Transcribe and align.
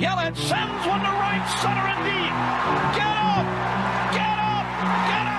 Yelich 0.00 0.34
sends 0.34 0.86
one 0.86 1.00
to 1.00 1.10
right 1.10 1.44
center 1.60 1.86
and 1.92 2.00
deep. 2.08 2.34
Get 2.96 3.16
up! 3.20 3.44
Get 4.16 4.38
up! 4.40 4.64
Get 5.10 5.26
out 5.26 5.29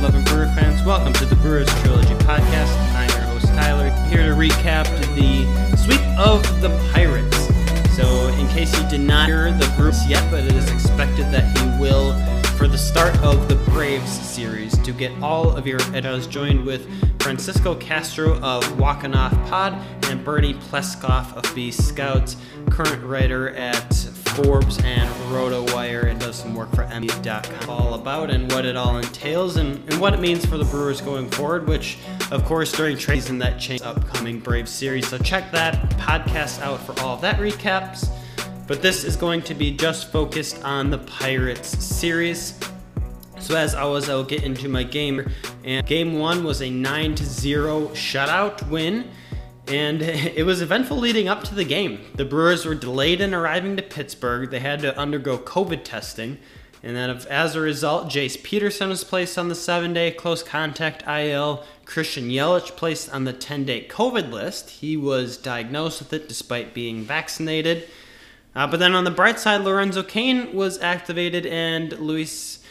loving 0.00 0.24
Brewer 0.24 0.46
fans? 0.54 0.82
Welcome 0.82 1.12
to 1.14 1.26
the 1.26 1.36
Brewers 1.36 1.68
Trilogy 1.82 2.14
Podcast. 2.24 2.74
I'm 2.94 3.10
your 3.10 3.20
host, 3.28 3.48
Tyler, 3.48 3.90
here 4.08 4.24
to 4.24 4.34
recap 4.34 4.86
the 5.14 5.76
sweep 5.76 6.00
of 6.18 6.42
the 6.62 6.70
Pirates. 6.90 7.36
So, 7.94 8.28
in 8.38 8.48
case 8.48 8.74
you 8.80 8.88
did 8.88 9.02
not 9.02 9.28
hear 9.28 9.52
the 9.52 9.70
Brewers 9.76 10.08
yet, 10.08 10.28
but 10.30 10.44
it 10.44 10.54
is 10.54 10.70
expected 10.70 11.26
that 11.32 11.54
he 11.58 11.80
will 11.82 12.14
for 12.56 12.66
the 12.66 12.78
start 12.78 13.14
of 13.18 13.46
the 13.50 13.56
Braves 13.72 14.10
series. 14.10 14.78
To 14.78 14.92
get 14.92 15.12
all 15.22 15.54
of 15.54 15.66
your, 15.66 15.80
it 15.94 16.06
was 16.06 16.26
joined 16.26 16.64
with 16.64 16.88
Francisco 17.20 17.74
Castro 17.74 18.38
of 18.40 18.80
Walking 18.80 19.14
Off 19.14 19.32
Pod 19.50 19.74
and 20.04 20.24
Bernie 20.24 20.54
Pleskoff 20.54 21.34
of 21.34 21.54
B 21.54 21.70
Scouts, 21.70 22.38
current 22.70 23.04
writer 23.04 23.50
at 23.50 23.92
Forbes 24.44 24.78
and 24.84 25.08
RotoWire 25.32 26.06
and 26.06 26.18
does 26.18 26.36
some 26.36 26.54
work 26.54 26.74
for 26.74 26.86
MU.com. 26.86 27.68
All 27.68 27.94
about 27.94 28.30
and 28.30 28.50
what 28.52 28.64
it 28.64 28.76
all 28.76 28.96
entails 28.96 29.56
and, 29.56 29.76
and 29.90 30.00
what 30.00 30.14
it 30.14 30.20
means 30.20 30.46
for 30.46 30.56
the 30.56 30.64
Brewers 30.64 31.00
going 31.00 31.28
forward, 31.30 31.68
which, 31.68 31.98
of 32.30 32.44
course, 32.44 32.72
during 32.72 32.96
trade 32.96 33.20
season 33.20 33.38
that 33.38 33.58
changed 33.60 33.84
upcoming 33.84 34.40
Brave 34.40 34.68
series. 34.68 35.08
So 35.08 35.18
check 35.18 35.50
that 35.52 35.90
podcast 35.98 36.62
out 36.62 36.80
for 36.80 36.98
all 37.00 37.14
of 37.14 37.20
that 37.20 37.38
recaps. 37.38 38.08
But 38.66 38.80
this 38.80 39.04
is 39.04 39.16
going 39.16 39.42
to 39.42 39.54
be 39.54 39.76
just 39.76 40.10
focused 40.10 40.62
on 40.64 40.90
the 40.90 40.98
Pirates 40.98 41.68
series. 41.84 42.58
So 43.40 43.56
as 43.56 43.74
always, 43.74 44.08
I'll 44.08 44.24
get 44.24 44.42
into 44.42 44.68
my 44.68 44.84
game. 44.84 45.28
And 45.64 45.86
game 45.86 46.18
one 46.18 46.44
was 46.44 46.62
a 46.62 46.70
9 46.70 47.14
to 47.16 47.24
0 47.24 47.88
shutout 47.88 48.66
win. 48.68 49.10
And 49.70 50.02
it 50.02 50.44
was 50.44 50.60
eventful 50.60 50.96
leading 50.96 51.28
up 51.28 51.44
to 51.44 51.54
the 51.54 51.64
game. 51.64 52.00
The 52.14 52.24
Brewers 52.24 52.66
were 52.66 52.74
delayed 52.74 53.20
in 53.20 53.32
arriving 53.32 53.76
to 53.76 53.82
Pittsburgh. 53.82 54.50
They 54.50 54.60
had 54.60 54.80
to 54.80 54.96
undergo 54.98 55.38
COVID 55.38 55.84
testing. 55.84 56.38
And 56.82 56.96
then, 56.96 57.10
as 57.10 57.54
a 57.54 57.60
result, 57.60 58.08
Jace 58.08 58.42
Peterson 58.42 58.88
was 58.88 59.04
placed 59.04 59.36
on 59.36 59.48
the 59.48 59.54
seven 59.54 59.92
day 59.92 60.10
close 60.10 60.42
contact 60.42 61.06
IL. 61.06 61.64
Christian 61.84 62.30
Yelich 62.30 62.76
placed 62.76 63.12
on 63.12 63.24
the 63.24 63.32
10 63.32 63.64
day 63.64 63.86
COVID 63.86 64.30
list. 64.30 64.70
He 64.70 64.96
was 64.96 65.36
diagnosed 65.36 66.00
with 66.00 66.12
it 66.12 66.28
despite 66.28 66.72
being 66.72 67.02
vaccinated. 67.02 67.88
Uh, 68.54 68.66
but 68.66 68.80
then 68.80 68.94
on 68.94 69.04
the 69.04 69.10
bright 69.10 69.38
side, 69.38 69.60
Lorenzo 69.60 70.02
Cain 70.02 70.54
was 70.54 70.80
activated 70.80 71.46
and 71.46 71.92
Luis, 71.98 72.64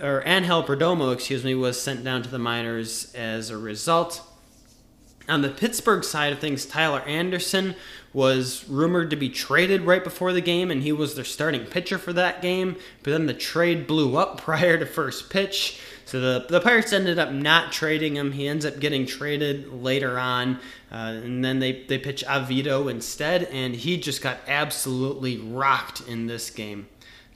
or 0.00 0.22
Angel 0.26 0.62
Perdomo, 0.62 1.14
excuse 1.14 1.44
me, 1.44 1.54
was 1.54 1.80
sent 1.80 2.04
down 2.04 2.22
to 2.22 2.28
the 2.28 2.38
minors 2.38 3.14
as 3.14 3.50
a 3.50 3.56
result. 3.56 4.20
On 5.28 5.40
the 5.40 5.48
Pittsburgh 5.48 6.04
side 6.04 6.32
of 6.32 6.38
things, 6.38 6.66
Tyler 6.66 7.00
Anderson 7.00 7.74
was 8.12 8.68
rumored 8.68 9.10
to 9.10 9.16
be 9.16 9.28
traded 9.28 9.82
right 9.82 10.04
before 10.04 10.32
the 10.32 10.40
game, 10.40 10.70
and 10.70 10.82
he 10.82 10.92
was 10.92 11.14
their 11.14 11.24
starting 11.24 11.64
pitcher 11.64 11.98
for 11.98 12.12
that 12.12 12.42
game. 12.42 12.76
But 13.02 13.12
then 13.12 13.26
the 13.26 13.34
trade 13.34 13.86
blew 13.86 14.16
up 14.16 14.40
prior 14.42 14.78
to 14.78 14.86
first 14.86 15.30
pitch, 15.30 15.80
so 16.04 16.20
the, 16.20 16.46
the 16.48 16.60
Pirates 16.60 16.92
ended 16.92 17.18
up 17.18 17.32
not 17.32 17.72
trading 17.72 18.16
him. 18.16 18.32
He 18.32 18.46
ends 18.46 18.66
up 18.66 18.78
getting 18.78 19.06
traded 19.06 19.72
later 19.72 20.18
on, 20.18 20.60
uh, 20.92 21.16
and 21.24 21.44
then 21.44 21.58
they, 21.58 21.84
they 21.84 21.98
pitch 21.98 22.22
Avito 22.26 22.90
instead, 22.90 23.44
and 23.44 23.74
he 23.74 23.96
just 23.96 24.22
got 24.22 24.38
absolutely 24.46 25.38
rocked 25.38 26.02
in 26.06 26.26
this 26.26 26.50
game. 26.50 26.86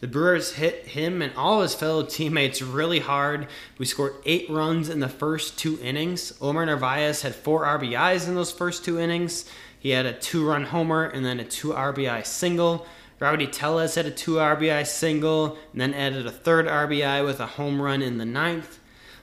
The 0.01 0.07
Brewers 0.07 0.53
hit 0.53 0.87
him 0.87 1.21
and 1.23 1.33
all 1.35 1.63
his 1.63 1.75
fellow 1.75 2.05
teammates 2.05 2.63
really 2.63 3.01
hard. 3.01 3.49
We 3.79 3.87
scored 3.87 4.15
eight 4.25 4.49
runs 4.49 4.89
in 4.89 5.01
the 5.01 5.09
first 5.09 5.59
two 5.59 5.77
innings. 5.83 6.33
Omar 6.41 6.67
Narvaez 6.67 7.23
had 7.23 7.35
four 7.35 7.65
RBIs 7.65 8.29
in 8.29 8.37
those 8.37 8.53
first 8.53 8.85
two 8.85 9.01
innings. 9.01 9.45
He 9.81 9.91
had 9.91 10.07
a 10.07 10.13
two 10.13 10.47
run 10.47 10.65
homer 10.65 11.05
and 11.05 11.25
then 11.25 11.41
a 11.41 11.45
two 11.45 11.71
RBI 11.71 12.25
single. 12.25 12.87
Rowdy 13.19 13.49
Tellez 13.49 13.97
had 13.97 14.07
a 14.07 14.13
two 14.13 14.35
RBI 14.35 14.87
single 14.87 15.59
and 15.73 15.81
then 15.81 15.95
added 15.95 16.27
a 16.27 16.31
third 16.31 16.67
RBI 16.67 17.25
with 17.25 17.41
a 17.41 17.47
home 17.47 17.83
run 17.83 18.01
in 18.01 18.19
the 18.19 18.25
ninth. 18.25 18.79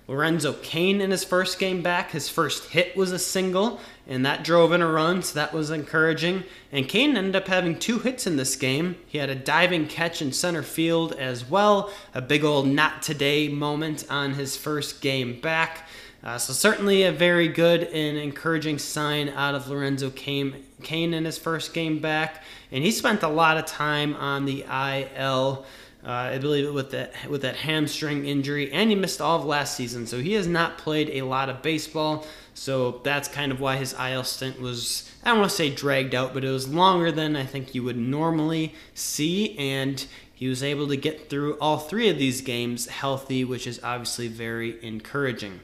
Lorenzo 0.07 0.53
Cain 0.53 1.01
in 1.01 1.09
his 1.09 1.23
first 1.23 1.57
game 1.57 1.81
back, 1.81 2.11
his 2.11 2.29
first 2.29 2.69
hit 2.69 2.95
was 2.95 3.11
a 3.11 3.17
single, 3.17 3.79
and 4.07 4.23
that 4.23 4.43
drove 4.43 4.71
in 4.71 4.81
a 4.81 4.87
run, 4.87 5.23
so 5.23 5.33
that 5.33 5.51
was 5.51 5.71
encouraging. 5.71 6.43
And 6.71 6.87
Cain 6.87 7.17
ended 7.17 7.35
up 7.35 7.47
having 7.47 7.79
two 7.79 7.97
hits 7.97 8.27
in 8.27 8.37
this 8.37 8.55
game. 8.55 8.97
He 9.07 9.17
had 9.17 9.31
a 9.31 9.35
diving 9.35 9.87
catch 9.87 10.21
in 10.21 10.31
center 10.31 10.61
field 10.61 11.13
as 11.13 11.49
well, 11.49 11.91
a 12.13 12.21
big 12.21 12.43
old 12.43 12.67
not 12.67 13.01
today 13.01 13.47
moment 13.47 14.05
on 14.09 14.35
his 14.35 14.55
first 14.55 15.01
game 15.01 15.41
back. 15.41 15.87
Uh, 16.23 16.37
so 16.37 16.53
certainly 16.53 17.03
a 17.03 17.11
very 17.11 17.47
good 17.47 17.83
and 17.83 18.17
encouraging 18.17 18.79
sign 18.79 19.29
out 19.29 19.53
of 19.53 19.67
Lorenzo 19.67 20.09
Cain, 20.11 20.55
Cain 20.81 21.13
in 21.13 21.25
his 21.25 21.37
first 21.37 21.73
game 21.73 21.99
back, 21.99 22.43
and 22.71 22.83
he 22.83 22.91
spent 22.91 23.21
a 23.21 23.27
lot 23.27 23.57
of 23.57 23.65
time 23.65 24.15
on 24.15 24.45
the 24.45 24.63
IL. 24.63 25.65
Uh, 26.05 26.11
I 26.11 26.37
believe 26.37 26.71
with 26.71 26.91
that 26.91 27.13
with 27.29 27.41
that 27.41 27.55
hamstring 27.55 28.25
injury, 28.25 28.71
and 28.71 28.91
he 28.91 28.95
missed 28.95 29.21
all 29.21 29.39
of 29.39 29.45
last 29.45 29.75
season, 29.75 30.05
so 30.05 30.19
he 30.19 30.33
has 30.33 30.47
not 30.47 30.77
played 30.77 31.09
a 31.09 31.23
lot 31.23 31.49
of 31.49 31.63
baseball. 31.63 32.27
So 32.53 33.01
that's 33.03 33.27
kind 33.27 33.51
of 33.51 33.59
why 33.59 33.77
his 33.77 33.93
IL 33.93 34.23
stint 34.23 34.61
was 34.61 35.11
I 35.23 35.29
don't 35.29 35.39
want 35.39 35.49
to 35.49 35.55
say 35.55 35.73
dragged 35.73 36.13
out, 36.13 36.35
but 36.35 36.43
it 36.43 36.51
was 36.51 36.69
longer 36.69 37.11
than 37.11 37.35
I 37.35 37.43
think 37.43 37.73
you 37.73 37.81
would 37.83 37.97
normally 37.97 38.75
see, 38.93 39.57
and 39.57 40.05
he 40.31 40.47
was 40.47 40.61
able 40.61 40.87
to 40.89 40.97
get 40.97 41.27
through 41.29 41.57
all 41.59 41.79
three 41.79 42.09
of 42.09 42.19
these 42.19 42.41
games 42.41 42.85
healthy, 42.87 43.43
which 43.43 43.65
is 43.65 43.79
obviously 43.83 44.27
very 44.27 44.83
encouraging. 44.85 45.61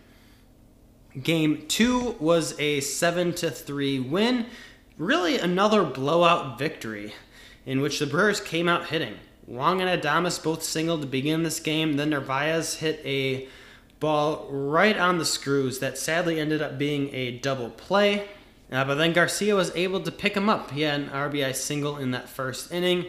Game 1.21 1.65
two 1.67 2.15
was 2.19 2.59
a 2.59 2.79
seven 2.79 3.33
to 3.35 3.51
three 3.51 3.99
win, 3.99 4.47
really 4.97 5.37
another 5.37 5.83
blowout 5.83 6.57
victory, 6.57 7.13
in 7.63 7.79
which 7.79 7.99
the 7.99 8.07
Brewers 8.07 8.41
came 8.41 8.67
out 8.67 8.87
hitting. 8.87 9.17
Wong 9.47 9.81
and 9.81 10.01
Adames 10.01 10.41
both 10.41 10.63
singled 10.63 11.01
to 11.01 11.07
begin 11.07 11.43
this 11.43 11.59
game. 11.59 11.97
Then 11.97 12.11
Narvaez 12.11 12.75
hit 12.75 13.01
a 13.05 13.47
ball 13.99 14.47
right 14.49 14.97
on 14.97 15.17
the 15.17 15.25
screws 15.25 15.79
that 15.79 15.97
sadly 15.97 16.39
ended 16.39 16.61
up 16.61 16.77
being 16.77 17.13
a 17.13 17.37
double 17.37 17.69
play. 17.69 18.27
Uh, 18.71 18.85
but 18.85 18.95
then 18.95 19.13
Garcia 19.13 19.55
was 19.55 19.75
able 19.75 19.99
to 20.01 20.11
pick 20.11 20.35
him 20.35 20.49
up. 20.49 20.71
He 20.71 20.81
had 20.81 21.01
an 21.01 21.09
RBI 21.09 21.55
single 21.55 21.97
in 21.97 22.11
that 22.11 22.29
first 22.29 22.71
inning. 22.71 23.05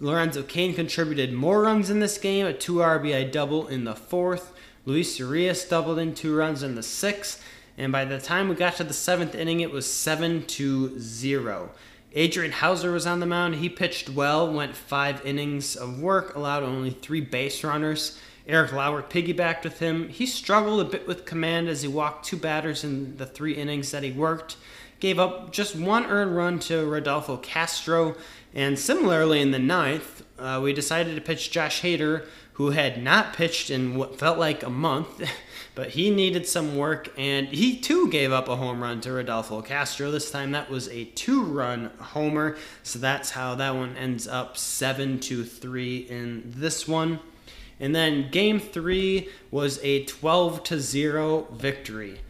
Lorenzo 0.00 0.42
Cain 0.42 0.74
contributed 0.74 1.32
more 1.32 1.62
runs 1.62 1.90
in 1.90 2.00
this 2.00 2.18
game, 2.18 2.46
a 2.46 2.52
two 2.52 2.76
RBI 2.76 3.30
double 3.30 3.68
in 3.68 3.84
the 3.84 3.94
fourth. 3.94 4.52
Luis 4.84 5.18
Urias 5.18 5.64
doubled 5.64 5.98
in 5.98 6.14
two 6.14 6.34
runs 6.34 6.62
in 6.62 6.74
the 6.74 6.82
sixth. 6.82 7.44
And 7.78 7.92
by 7.92 8.04
the 8.04 8.18
time 8.18 8.48
we 8.48 8.54
got 8.54 8.76
to 8.76 8.84
the 8.84 8.92
seventh 8.92 9.34
inning, 9.34 9.60
it 9.60 9.70
was 9.70 9.90
7 9.90 10.44
to 10.46 10.98
0. 10.98 11.70
Adrian 12.14 12.52
Houser 12.52 12.92
was 12.92 13.06
on 13.06 13.20
the 13.20 13.26
mound. 13.26 13.56
He 13.56 13.68
pitched 13.68 14.10
well, 14.10 14.52
went 14.52 14.76
five 14.76 15.24
innings 15.24 15.76
of 15.76 16.00
work, 16.00 16.34
allowed 16.34 16.62
only 16.62 16.90
three 16.90 17.20
base 17.20 17.64
runners. 17.64 18.18
Eric 18.46 18.72
Lauer 18.72 19.02
piggybacked 19.02 19.64
with 19.64 19.78
him. 19.78 20.08
He 20.08 20.26
struggled 20.26 20.80
a 20.80 20.90
bit 20.90 21.06
with 21.06 21.24
command 21.24 21.68
as 21.68 21.82
he 21.82 21.88
walked 21.88 22.26
two 22.26 22.36
batters 22.36 22.84
in 22.84 23.16
the 23.16 23.26
three 23.26 23.54
innings 23.54 23.90
that 23.92 24.02
he 24.02 24.10
worked. 24.10 24.56
Gave 25.00 25.18
up 25.18 25.52
just 25.52 25.74
one 25.76 26.06
earned 26.06 26.36
run 26.36 26.58
to 26.60 26.84
Rodolfo 26.84 27.36
Castro. 27.38 28.16
And 28.54 28.78
similarly 28.78 29.40
in 29.40 29.52
the 29.52 29.58
ninth, 29.58 30.24
uh, 30.38 30.60
we 30.62 30.72
decided 30.72 31.14
to 31.14 31.20
pitch 31.20 31.50
Josh 31.50 31.82
Hader, 31.82 32.26
who 32.54 32.70
had 32.70 33.02
not 33.02 33.32
pitched 33.32 33.70
in 33.70 33.94
what 33.94 34.18
felt 34.18 34.38
like 34.38 34.62
a 34.62 34.70
month. 34.70 35.22
but 35.74 35.90
he 35.90 36.10
needed 36.10 36.46
some 36.46 36.76
work, 36.76 37.12
and 37.16 37.48
he 37.48 37.78
too 37.78 38.10
gave 38.10 38.32
up 38.32 38.48
a 38.48 38.56
home 38.56 38.82
run 38.82 39.00
to 39.02 39.12
Rodolfo 39.12 39.62
Castro. 39.62 40.10
This 40.10 40.30
time 40.30 40.52
that 40.52 40.70
was 40.70 40.88
a 40.88 41.04
two-run 41.04 41.90
homer, 41.98 42.56
so 42.82 42.98
that's 42.98 43.30
how 43.30 43.54
that 43.54 43.74
one 43.74 43.96
ends 43.96 44.28
up 44.28 44.56
seven 44.56 45.18
to 45.20 45.44
three 45.44 45.98
in 45.98 46.42
this 46.46 46.86
one. 46.86 47.20
And 47.80 47.94
then 47.94 48.30
game 48.30 48.60
three 48.60 49.28
was 49.50 49.80
a 49.82 50.04
12 50.04 50.62
to 50.64 50.78
0 50.78 51.48
victory. 51.52 52.20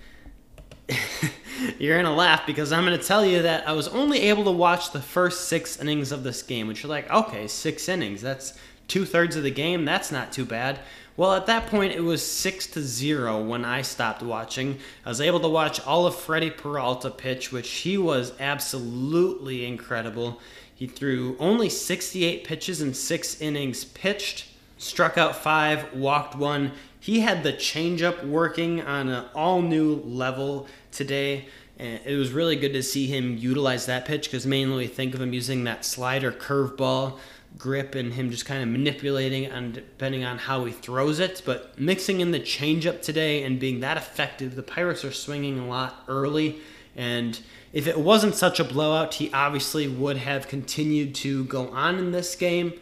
You're 1.79 2.01
gonna 2.01 2.15
laugh 2.15 2.47
because 2.47 2.73
I'm 2.73 2.85
gonna 2.85 2.99
tell 2.99 3.25
you 3.25 3.43
that 3.43 3.69
I 3.69 3.73
was 3.73 3.89
only 3.89 4.21
able 4.21 4.45
to 4.45 4.51
watch 4.51 4.93
the 4.93 5.01
first 5.01 5.49
six 5.49 5.81
innings 5.81 6.11
of 6.13 6.23
this 6.23 6.43
game, 6.43 6.69
which 6.69 6.83
you're 6.83 6.91
like, 6.91 7.11
okay, 7.11 7.47
six 7.47 7.89
innings. 7.89 8.23
That's 8.23 8.59
two 8.89 9.05
thirds 9.05 9.37
of 9.37 9.43
the 9.43 9.51
game. 9.51 9.85
That's 9.85 10.13
not 10.13 10.33
too 10.33 10.45
bad. 10.45 10.81
Well, 11.15 11.35
at 11.35 11.47
that 11.47 11.67
point, 11.67 11.93
it 11.93 12.03
was 12.03 12.25
six 12.25 12.67
to 12.69 12.81
zero 12.81 13.43
when 13.43 13.67
I 13.67 13.83
stopped 13.83 14.23
watching. 14.23 14.79
I 15.05 15.11
was 15.11 15.21
able 15.21 15.41
to 15.41 15.49
watch 15.49 15.79
all 15.87 16.07
of 16.07 16.15
Freddy 16.15 16.51
Peralta 16.51 17.11
pitch, 17.11 17.53
which 17.53 17.69
he 17.69 17.99
was 17.99 18.33
absolutely 18.41 19.67
incredible. 19.67 20.41
He 20.75 20.87
threw 20.87 21.37
only 21.39 21.69
68 21.69 22.45
pitches 22.45 22.81
in 22.81 22.95
six 22.95 23.41
innings 23.43 23.85
pitched, 23.85 24.47
struck 24.79 25.19
out 25.19 25.37
five, 25.37 25.93
walked 25.93 26.35
one. 26.35 26.73
He 26.99 27.21
had 27.21 27.43
the 27.43 27.53
changeup 27.53 28.27
working 28.27 28.81
on 28.81 29.09
an 29.09 29.27
all 29.35 29.61
new 29.61 29.97
level 29.97 30.67
today. 30.91 31.47
And 31.79 32.01
it 32.07 32.17
was 32.17 32.33
really 32.33 32.57
good 32.57 32.73
to 32.73 32.83
see 32.83 33.07
him 33.07 33.37
utilize 33.37 33.87
that 33.87 34.07
pitch 34.07 34.25
because 34.25 34.47
mainly 34.47 34.79
we 34.79 34.87
think 34.87 35.15
of 35.15 35.21
him 35.21 35.33
using 35.33 35.65
that 35.65 35.85
slider 35.85 36.33
curveball 36.33 37.19
grip 37.59 37.95
and 37.95 38.15
him 38.15 38.31
just 38.31 38.47
kind 38.47 38.63
of 38.63 38.69
manipulating 38.69 39.47
and 39.47 39.75
depending 39.75 40.25
on 40.25 40.39
how 40.39 40.65
he 40.65 40.73
throws 40.73 41.21
it. 41.21 41.43
But 41.45 41.79
mixing 41.79 42.21
in 42.21 42.31
the 42.31 42.41
changeup 42.41 43.03
today 43.03 43.43
and 43.43 43.61
being 43.61 43.81
that 43.81 43.97
effective, 43.97 44.57
the 44.57 44.63
Pirates 44.63 45.05
are 45.05 45.13
swinging 45.13 45.59
a 45.59 45.67
lot 45.67 46.05
early. 46.09 46.61
And 46.97 47.39
if 47.73 47.87
it 47.87 47.99
wasn't 47.99 48.35
such 48.35 48.61
a 48.61 48.65
blowout, 48.65 49.15
he 49.15 49.33
obviously 49.33 49.89
would 49.89 50.19
have 50.19 50.49
continued 50.49 51.15
to 51.17 51.45
go 51.45 51.69
on 51.69 51.99
in 51.99 52.13
this 52.13 52.35
game. 52.35 52.75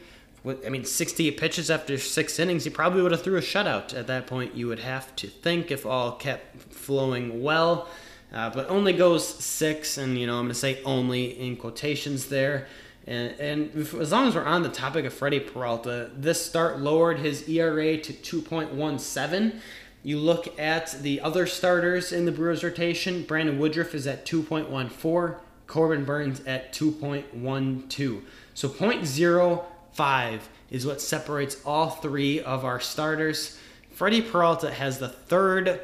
I 0.44 0.70
mean, 0.70 0.84
68 0.84 1.38
pitches 1.38 1.70
after 1.70 1.99
six 1.99 2.38
innings, 2.38 2.64
he 2.64 2.70
probably 2.70 3.02
would 3.02 3.12
have 3.12 3.23
threw 3.23 3.37
a 3.37 3.43
shutout 3.43 3.94
at 3.94 4.06
that 4.06 4.26
point. 4.26 4.55
You 4.55 4.69
would 4.69 4.78
have 4.78 5.14
to 5.16 5.26
think 5.26 5.70
if 5.70 5.84
all 5.84 6.12
kept 6.12 6.73
flowing 6.73 7.43
well. 7.43 7.88
Uh, 8.32 8.49
but 8.49 8.70
only 8.70 8.93
goes 8.93 9.26
six, 9.26 9.99
and 9.99 10.16
you 10.16 10.26
know 10.26 10.34
I'm 10.34 10.44
going 10.44 10.49
to 10.50 10.55
say 10.55 10.81
only 10.84 11.38
in 11.38 11.56
quotations 11.56 12.26
there. 12.26 12.69
And, 13.06 13.38
and 13.41 13.70
if, 13.75 13.94
as 13.94 14.12
long 14.12 14.29
as 14.29 14.35
we're 14.35 14.44
on 14.44 14.62
the 14.62 14.69
topic 14.69 15.05
of 15.05 15.12
Freddie 15.12 15.41
Peralta, 15.41 16.11
this 16.14 16.44
start 16.44 16.81
lowered 16.81 17.19
his 17.19 17.49
ERA 17.49 17.97
to 17.99 18.12
2.17. 18.12 19.61
You 20.02 20.19
look 20.19 20.58
at 20.58 20.93
the 21.02 21.20
other 21.20 21.47
starters 21.47 22.12
in 22.12 22.25
the 22.25 22.32
Brewers 22.32 22.64
rotation. 22.64 23.23
Brandon 23.25 23.58
Woodruff 23.58 23.94
is 23.94 24.06
at 24.06 24.25
2.14. 24.26 25.37
Corbin 25.67 26.05
Burnes 26.05 26.41
at 26.47 26.73
2.12. 26.73 28.23
So 28.55 28.69
0.05 28.69 30.41
is 30.70 30.87
what 30.87 31.00
separates 31.00 31.56
all 31.64 31.91
three 31.91 32.41
of 32.41 32.64
our 32.64 32.81
starters. 32.81 33.58
Freddie 33.93 34.23
Peralta 34.23 34.70
has 34.70 34.99
the 34.99 35.08
third 35.08 35.81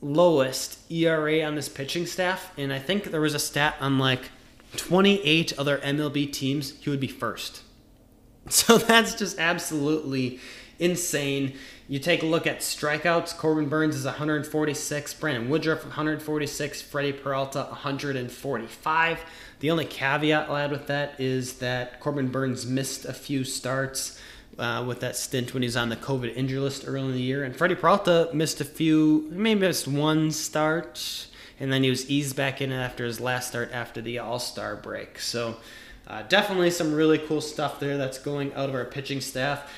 lowest 0.00 0.90
ERA 0.90 1.42
on 1.42 1.54
this 1.54 1.68
pitching 1.68 2.06
staff, 2.06 2.52
and 2.56 2.72
I 2.72 2.78
think 2.78 3.04
there 3.04 3.20
was 3.20 3.34
a 3.34 3.38
stat 3.38 3.76
on 3.80 3.98
like 3.98 4.30
28 4.76 5.58
other 5.58 5.78
MLB 5.78 6.32
teams, 6.32 6.78
he 6.80 6.90
would 6.90 7.00
be 7.00 7.08
first. 7.08 7.62
So 8.48 8.78
that's 8.78 9.16
just 9.16 9.40
absolutely 9.40 10.38
insane. 10.78 11.54
You 11.88 11.98
take 11.98 12.22
a 12.22 12.26
look 12.26 12.46
at 12.46 12.60
strikeouts. 12.60 13.36
Corbin 13.36 13.68
Burnes 13.68 13.96
is 13.96 14.04
146, 14.04 15.14
Brandon 15.14 15.48
Woodruff 15.48 15.82
146, 15.84 16.82
Freddie 16.82 17.12
Peralta 17.12 17.64
145. 17.70 19.24
The 19.60 19.70
only 19.70 19.84
caveat 19.84 20.48
I'll 20.48 20.56
add 20.56 20.70
with 20.70 20.86
that 20.88 21.20
is 21.20 21.54
that 21.54 22.00
Corbin 22.00 22.28
Burnes 22.28 22.66
missed 22.66 23.04
a 23.04 23.12
few 23.12 23.44
starts 23.44 24.20
uh, 24.58 24.84
with 24.86 25.00
that 25.00 25.16
stint 25.16 25.54
when 25.54 25.62
he's 25.62 25.76
on 25.76 25.88
the 25.88 25.96
COVID 25.96 26.34
injury 26.34 26.58
list 26.58 26.84
early 26.86 27.06
in 27.06 27.12
the 27.12 27.20
year, 27.20 27.44
and 27.44 27.54
Freddie 27.54 27.74
Peralta 27.74 28.30
missed 28.32 28.60
a 28.60 28.64
few, 28.64 29.28
maybe 29.30 29.60
missed 29.60 29.88
one 29.88 30.30
start 30.30 31.26
and 31.58 31.72
then 31.72 31.82
he 31.82 31.90
was 31.90 32.08
eased 32.10 32.36
back 32.36 32.60
in 32.60 32.72
after 32.72 33.04
his 33.04 33.20
last 33.20 33.48
start 33.48 33.70
after 33.72 34.00
the 34.00 34.18
All 34.18 34.38
Star 34.38 34.76
break. 34.76 35.18
So, 35.18 35.56
uh, 36.06 36.22
definitely 36.22 36.70
some 36.70 36.94
really 36.94 37.18
cool 37.18 37.40
stuff 37.40 37.80
there 37.80 37.96
that's 37.96 38.18
going 38.18 38.52
out 38.54 38.68
of 38.68 38.74
our 38.74 38.84
pitching 38.84 39.20
staff. 39.20 39.72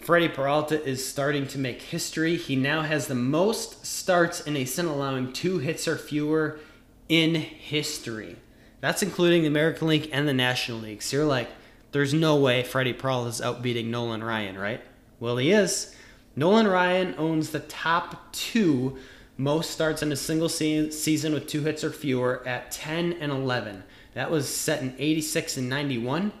Freddie 0.00 0.28
Peralta 0.28 0.82
is 0.84 1.06
starting 1.06 1.46
to 1.48 1.58
make 1.58 1.82
history. 1.82 2.36
He 2.36 2.54
now 2.54 2.82
has 2.82 3.08
the 3.08 3.14
most 3.14 3.84
starts 3.84 4.40
in 4.40 4.56
a 4.56 4.64
season 4.64 4.86
allowing 4.86 5.32
two 5.32 5.58
hits 5.58 5.88
or 5.88 5.96
fewer 5.96 6.60
in 7.08 7.34
history. 7.34 8.36
That's 8.80 9.02
including 9.02 9.42
the 9.42 9.48
American 9.48 9.88
League 9.88 10.08
and 10.12 10.28
the 10.28 10.34
National 10.34 10.78
League. 10.78 11.02
So 11.02 11.16
you're 11.16 11.26
like, 11.26 11.48
there's 11.92 12.14
no 12.14 12.36
way 12.36 12.62
Freddie 12.62 12.92
Peralta 12.92 13.30
is 13.30 13.40
outbeating 13.40 13.86
Nolan 13.86 14.22
Ryan, 14.22 14.58
right? 14.58 14.80
Well, 15.18 15.38
he 15.38 15.50
is. 15.50 15.94
Nolan 16.36 16.68
Ryan 16.68 17.14
owns 17.16 17.50
the 17.50 17.60
top 17.60 18.32
two 18.32 18.98
most 19.36 19.70
starts 19.70 20.02
in 20.02 20.12
a 20.12 20.16
single 20.16 20.48
se- 20.48 20.90
season 20.90 21.32
with 21.32 21.46
two 21.46 21.62
hits 21.62 21.84
or 21.84 21.90
fewer 21.90 22.46
at 22.46 22.70
10 22.70 23.14
and 23.14 23.30
11. 23.30 23.84
That 24.14 24.30
was 24.30 24.48
set 24.48 24.82
in 24.82 24.94
86 24.98 25.56
and 25.58 25.68
91. 25.68 26.32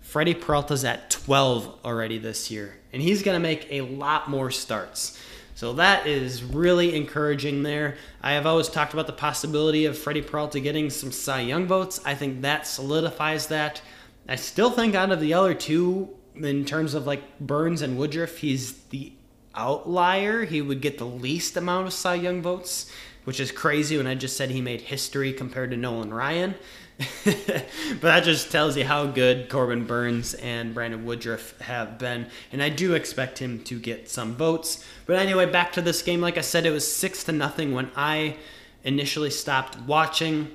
Freddie 0.00 0.34
Peralta's 0.34 0.84
at 0.84 1.10
12 1.10 1.80
already 1.84 2.16
this 2.16 2.50
year, 2.50 2.78
and 2.92 3.02
he's 3.02 3.22
going 3.22 3.34
to 3.34 3.42
make 3.42 3.66
a 3.70 3.82
lot 3.82 4.30
more 4.30 4.50
starts. 4.50 5.20
So 5.54 5.72
that 5.74 6.06
is 6.06 6.44
really 6.44 6.94
encouraging 6.94 7.64
there. 7.64 7.96
I 8.22 8.32
have 8.32 8.46
always 8.46 8.68
talked 8.68 8.94
about 8.94 9.08
the 9.08 9.12
possibility 9.12 9.86
of 9.86 9.98
Freddie 9.98 10.22
Peralta 10.22 10.60
getting 10.60 10.88
some 10.88 11.10
Cy 11.10 11.40
Young 11.40 11.66
votes. 11.66 12.00
I 12.04 12.14
think 12.14 12.42
that 12.42 12.66
solidifies 12.66 13.48
that. 13.48 13.82
I 14.28 14.36
still 14.36 14.70
think 14.70 14.94
out 14.94 15.10
of 15.10 15.20
the 15.20 15.34
other 15.34 15.54
two, 15.54 16.10
in 16.36 16.64
terms 16.64 16.94
of 16.94 17.06
like 17.06 17.40
Burnes 17.40 17.82
and 17.82 17.98
Woodruff, 17.98 18.36
he's 18.38 18.74
the 18.84 19.12
outlier. 19.58 20.44
He 20.44 20.62
would 20.62 20.80
get 20.80 20.98
the 20.98 21.04
least 21.04 21.56
amount 21.56 21.88
of 21.88 21.92
Cy 21.92 22.14
Young 22.14 22.40
votes, 22.40 22.90
which 23.24 23.40
is 23.40 23.50
crazy 23.50 23.96
when 23.96 24.06
I 24.06 24.14
just 24.14 24.36
said 24.36 24.50
he 24.50 24.62
made 24.62 24.80
history 24.80 25.32
compared 25.32 25.72
to 25.72 25.76
Nolan 25.76 26.14
Ryan. 26.14 26.54
but 27.24 28.00
that 28.00 28.24
just 28.24 28.50
tells 28.50 28.76
you 28.76 28.84
how 28.84 29.06
good 29.06 29.48
Corbin 29.48 29.84
Burnes 29.84 30.34
and 30.34 30.74
Brandon 30.74 31.04
Woodruff 31.04 31.58
have 31.60 31.98
been. 31.98 32.26
And 32.52 32.62
I 32.62 32.70
do 32.70 32.94
expect 32.94 33.38
him 33.38 33.62
to 33.64 33.78
get 33.78 34.08
some 34.08 34.34
votes. 34.34 34.84
But 35.06 35.16
anyway, 35.16 35.46
back 35.46 35.72
to 35.72 35.82
this 35.82 36.02
game. 36.02 36.20
Like 36.20 36.38
I 36.38 36.42
said, 36.42 36.66
it 36.66 36.70
was 36.70 36.90
six 36.90 37.22
to 37.24 37.32
nothing 37.32 37.72
when 37.72 37.90
I 37.94 38.36
initially 38.82 39.30
stopped 39.30 39.78
watching. 39.82 40.50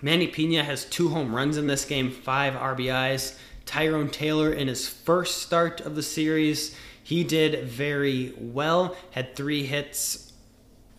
Manny 0.00 0.28
Piña 0.28 0.64
has 0.64 0.86
two 0.86 1.10
home 1.10 1.34
runs 1.34 1.58
in 1.58 1.66
this 1.66 1.84
game, 1.84 2.10
five 2.10 2.54
RBIs. 2.54 3.36
Tyrone 3.66 4.08
Taylor 4.08 4.52
in 4.52 4.66
his 4.66 4.88
first 4.88 5.42
start 5.42 5.80
of 5.82 5.94
the 5.94 6.02
series 6.02 6.74
he 7.10 7.24
did 7.24 7.64
very 7.64 8.32
well, 8.38 8.96
had 9.10 9.34
three 9.34 9.66
hits 9.66 10.32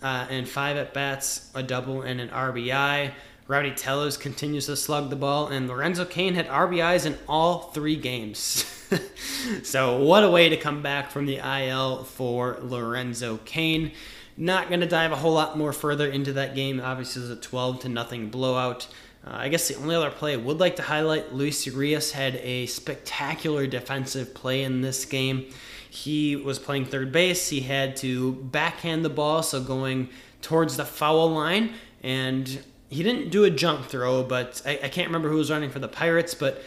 uh, 0.03 0.27
and 0.29 0.45
five 0.45 0.75
at 0.75 0.93
bats, 0.93 1.49
a 1.55 1.63
double, 1.63 2.01
and 2.01 2.19
an 2.19 2.27
RBI. 2.27 3.13
Rowdy 3.47 3.71
Tellez 3.71 4.17
continues 4.17 4.65
to 4.65 4.75
slug 4.75 5.09
the 5.09 5.15
ball, 5.15 5.47
and 5.47 5.69
Lorenzo 5.69 6.03
Cain 6.03 6.33
had 6.33 6.49
RBIs 6.49 7.05
in 7.05 7.17
all 7.29 7.71
three 7.71 7.95
games. 7.95 8.65
so, 9.63 9.99
what 10.03 10.25
a 10.25 10.29
way 10.29 10.49
to 10.49 10.57
come 10.57 10.81
back 10.81 11.11
from 11.11 11.27
the 11.27 11.37
IL 11.37 12.03
for 12.03 12.57
Lorenzo 12.61 13.39
Cain. 13.45 13.93
Not 14.35 14.67
going 14.67 14.81
to 14.81 14.87
dive 14.87 15.13
a 15.13 15.15
whole 15.15 15.33
lot 15.33 15.57
more 15.57 15.71
further 15.71 16.09
into 16.09 16.33
that 16.33 16.55
game. 16.55 16.81
Obviously, 16.81 17.21
it's 17.21 17.31
a 17.31 17.37
12 17.37 17.79
to 17.83 17.89
nothing 17.89 18.29
blowout. 18.29 18.85
Uh, 19.25 19.31
I 19.33 19.49
guess 19.49 19.67
the 19.67 19.75
only 19.75 19.95
other 19.95 20.09
play 20.09 20.33
I 20.33 20.37
would 20.37 20.59
like 20.59 20.77
to 20.77 20.81
highlight 20.81 21.33
Luis 21.33 21.65
Urias 21.65 22.11
had 22.11 22.35
a 22.37 22.65
spectacular 22.65 23.67
defensive 23.67 24.33
play 24.33 24.63
in 24.63 24.81
this 24.81 25.05
game. 25.05 25.47
He 25.89 26.35
was 26.35 26.57
playing 26.57 26.85
third 26.85 27.11
base. 27.11 27.49
He 27.49 27.61
had 27.61 27.95
to 27.97 28.33
backhand 28.33 29.05
the 29.05 29.09
ball, 29.09 29.43
so 29.43 29.61
going 29.61 30.09
towards 30.41 30.77
the 30.77 30.85
foul 30.85 31.31
line. 31.31 31.73
And 32.01 32.63
he 32.89 33.03
didn't 33.03 33.29
do 33.29 33.43
a 33.43 33.49
jump 33.49 33.85
throw, 33.85 34.23
but 34.23 34.61
I, 34.65 34.79
I 34.83 34.89
can't 34.89 35.07
remember 35.07 35.29
who 35.29 35.37
was 35.37 35.51
running 35.51 35.69
for 35.69 35.79
the 35.79 35.87
Pirates, 35.87 36.33
but 36.33 36.61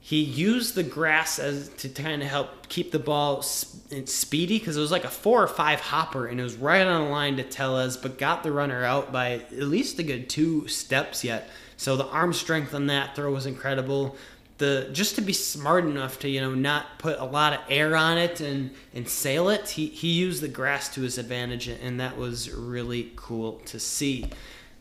he 0.00 0.20
used 0.20 0.74
the 0.74 0.82
grass 0.82 1.38
as 1.38 1.68
to 1.78 1.88
kind 1.88 2.22
of 2.22 2.28
help 2.28 2.68
keep 2.68 2.90
the 2.90 2.98
ball 2.98 3.42
speedy 3.42 4.58
because 4.58 4.76
it 4.76 4.80
was 4.80 4.90
like 4.90 5.04
a 5.04 5.08
four 5.08 5.40
or 5.40 5.46
five 5.46 5.78
hopper 5.78 6.26
and 6.26 6.40
it 6.40 6.42
was 6.42 6.56
right 6.56 6.84
on 6.84 7.04
the 7.04 7.08
line 7.08 7.36
to 7.36 7.44
Tellez, 7.44 7.96
but 7.96 8.18
got 8.18 8.42
the 8.42 8.50
runner 8.50 8.84
out 8.84 9.12
by 9.12 9.34
at 9.34 9.52
least 9.52 10.00
a 10.00 10.02
good 10.02 10.28
two 10.28 10.66
steps 10.66 11.22
yet. 11.22 11.48
So 11.82 11.96
the 11.96 12.06
arm 12.06 12.32
strength 12.32 12.74
on 12.74 12.86
that 12.86 13.16
throw 13.16 13.32
was 13.32 13.44
incredible. 13.44 14.14
The 14.58 14.88
just 14.92 15.16
to 15.16 15.20
be 15.20 15.32
smart 15.32 15.84
enough 15.84 16.20
to 16.20 16.28
you 16.28 16.40
know 16.40 16.54
not 16.54 17.00
put 17.00 17.18
a 17.18 17.24
lot 17.24 17.54
of 17.54 17.60
air 17.68 17.96
on 17.96 18.18
it 18.18 18.40
and 18.40 18.70
and 18.94 19.08
sail 19.08 19.48
it 19.48 19.70
he 19.70 19.88
he 19.88 20.12
used 20.12 20.42
the 20.42 20.48
grass 20.48 20.94
to 20.94 21.00
his 21.00 21.18
advantage 21.18 21.66
and 21.66 21.98
that 21.98 22.16
was 22.16 22.52
really 22.52 23.10
cool 23.16 23.54
to 23.66 23.80
see. 23.80 24.30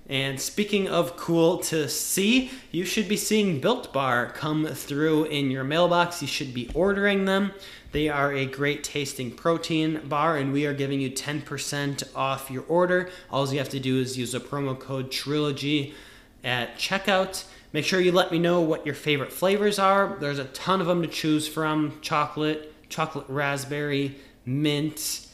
And 0.10 0.39
speaking 0.39 0.89
of 0.89 1.17
cool 1.17 1.58
to 1.72 1.89
see 1.89 2.51
you 2.70 2.86
should 2.86 3.10
be 3.10 3.17
seeing 3.17 3.60
built 3.60 3.91
bar 3.91 4.27
come 4.27 4.67
through 4.67 5.24
in 5.24 5.50
your 5.50 5.63
mailbox. 5.63 6.22
You 6.22 6.27
should 6.27 6.53
be 6.53 6.70
ordering 6.75 7.25
them. 7.25 7.51
They 7.93 8.10
are 8.10 8.31
a 8.31 8.46
great 8.46 8.84
tasting 8.84 9.31
protein 9.31 10.01
bar 10.08 10.38
and 10.38 10.53
we 10.53 10.67
are 10.67 10.74
giving 10.75 11.01
you 11.01 11.10
10% 11.10 12.15
off 12.15 12.51
your 12.51 12.63
order. 12.67 13.10
All 13.31 13.51
you 13.51 13.58
have 13.58 13.70
to 13.70 13.79
do 13.79 14.00
is 14.00 14.20
use 14.20 14.36
a 14.36 14.39
promo 14.39 14.79
code 14.79 15.10
trilogy 15.10 15.96
at 16.43 16.77
checkout 16.77 17.45
Make 17.74 17.86
sure 17.86 18.01
you 18.01 18.12
let 18.12 18.31
me 18.31 18.39
know 18.39 18.60
what 18.60 18.86
your 18.86 18.95
favorite 18.95 19.31
flavors 19.31 19.79
are. 19.79 20.17
There's 20.19 20.39
a 20.39 20.45
ton 20.45 20.81
of 20.81 20.88
them 20.88 21.01
to 21.03 21.07
choose 21.07 21.48
from 21.48 22.00
chocolate, 22.01 22.74
chocolate 22.89 23.25
raspberry, 23.29 24.17
mint, 24.45 25.27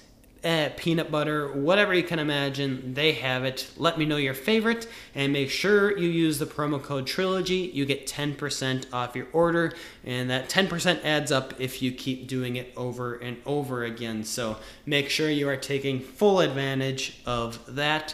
eh, 0.44 0.70
peanut 0.78 1.10
butter, 1.10 1.52
whatever 1.52 1.96
you 1.96 2.04
can 2.04 2.20
imagine, 2.20 2.94
they 2.94 3.14
have 3.14 3.44
it. 3.44 3.72
Let 3.76 3.98
me 3.98 4.06
know 4.06 4.18
your 4.18 4.36
favorite 4.36 4.88
and 5.16 5.34
make 5.34 5.50
sure 5.50 5.98
you 5.98 6.10
use 6.10 6.38
the 6.38 6.46
promo 6.46 6.82
code 6.82 7.08
Trilogy. 7.08 7.72
You 7.74 7.86
get 7.86 8.06
10% 8.06 8.86
off 8.94 9.16
your 9.16 9.28
order, 9.34 9.74
and 10.06 10.30
that 10.30 10.48
10% 10.48 11.04
adds 11.04 11.32
up 11.32 11.60
if 11.60 11.82
you 11.82 11.92
keep 11.92 12.28
doing 12.28 12.56
it 12.56 12.72
over 12.78 13.16
and 13.16 13.38
over 13.48 13.84
again. 13.84 14.24
So 14.24 14.58
make 14.86 15.10
sure 15.10 15.28
you 15.32 15.50
are 15.50 15.58
taking 15.58 16.00
full 16.02 16.40
advantage 16.40 17.20
of 17.26 17.60
that. 17.76 18.14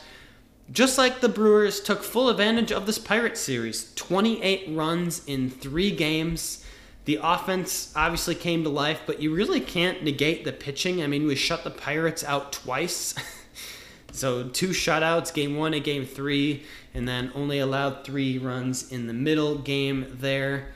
Just 0.71 0.97
like 0.97 1.19
the 1.19 1.29
Brewers 1.29 1.81
took 1.81 2.03
full 2.03 2.29
advantage 2.29 2.71
of 2.71 2.85
this 2.85 2.97
Pirate 2.97 3.37
series 3.37 3.93
28 3.95 4.69
runs 4.69 5.25
in 5.25 5.49
three 5.49 5.91
games. 5.91 6.63
The 7.05 7.19
offense 7.21 7.91
obviously 7.97 8.35
came 8.35 8.63
to 8.63 8.69
life, 8.69 9.01
but 9.05 9.21
you 9.21 9.35
really 9.35 9.59
can't 9.59 10.03
negate 10.03 10.45
the 10.45 10.53
pitching. 10.53 11.03
I 11.03 11.07
mean, 11.07 11.27
we 11.27 11.35
shut 11.35 11.65
the 11.65 11.69
Pirates 11.69 12.23
out 12.23 12.53
twice. 12.53 13.13
so, 14.13 14.47
two 14.47 14.69
shutouts, 14.69 15.33
game 15.33 15.57
one 15.57 15.73
and 15.73 15.83
game 15.83 16.05
three, 16.05 16.63
and 16.93 17.05
then 17.05 17.31
only 17.35 17.59
allowed 17.59 18.05
three 18.05 18.37
runs 18.37 18.89
in 18.89 19.07
the 19.07 19.13
middle 19.13 19.57
game 19.57 20.15
there. 20.19 20.69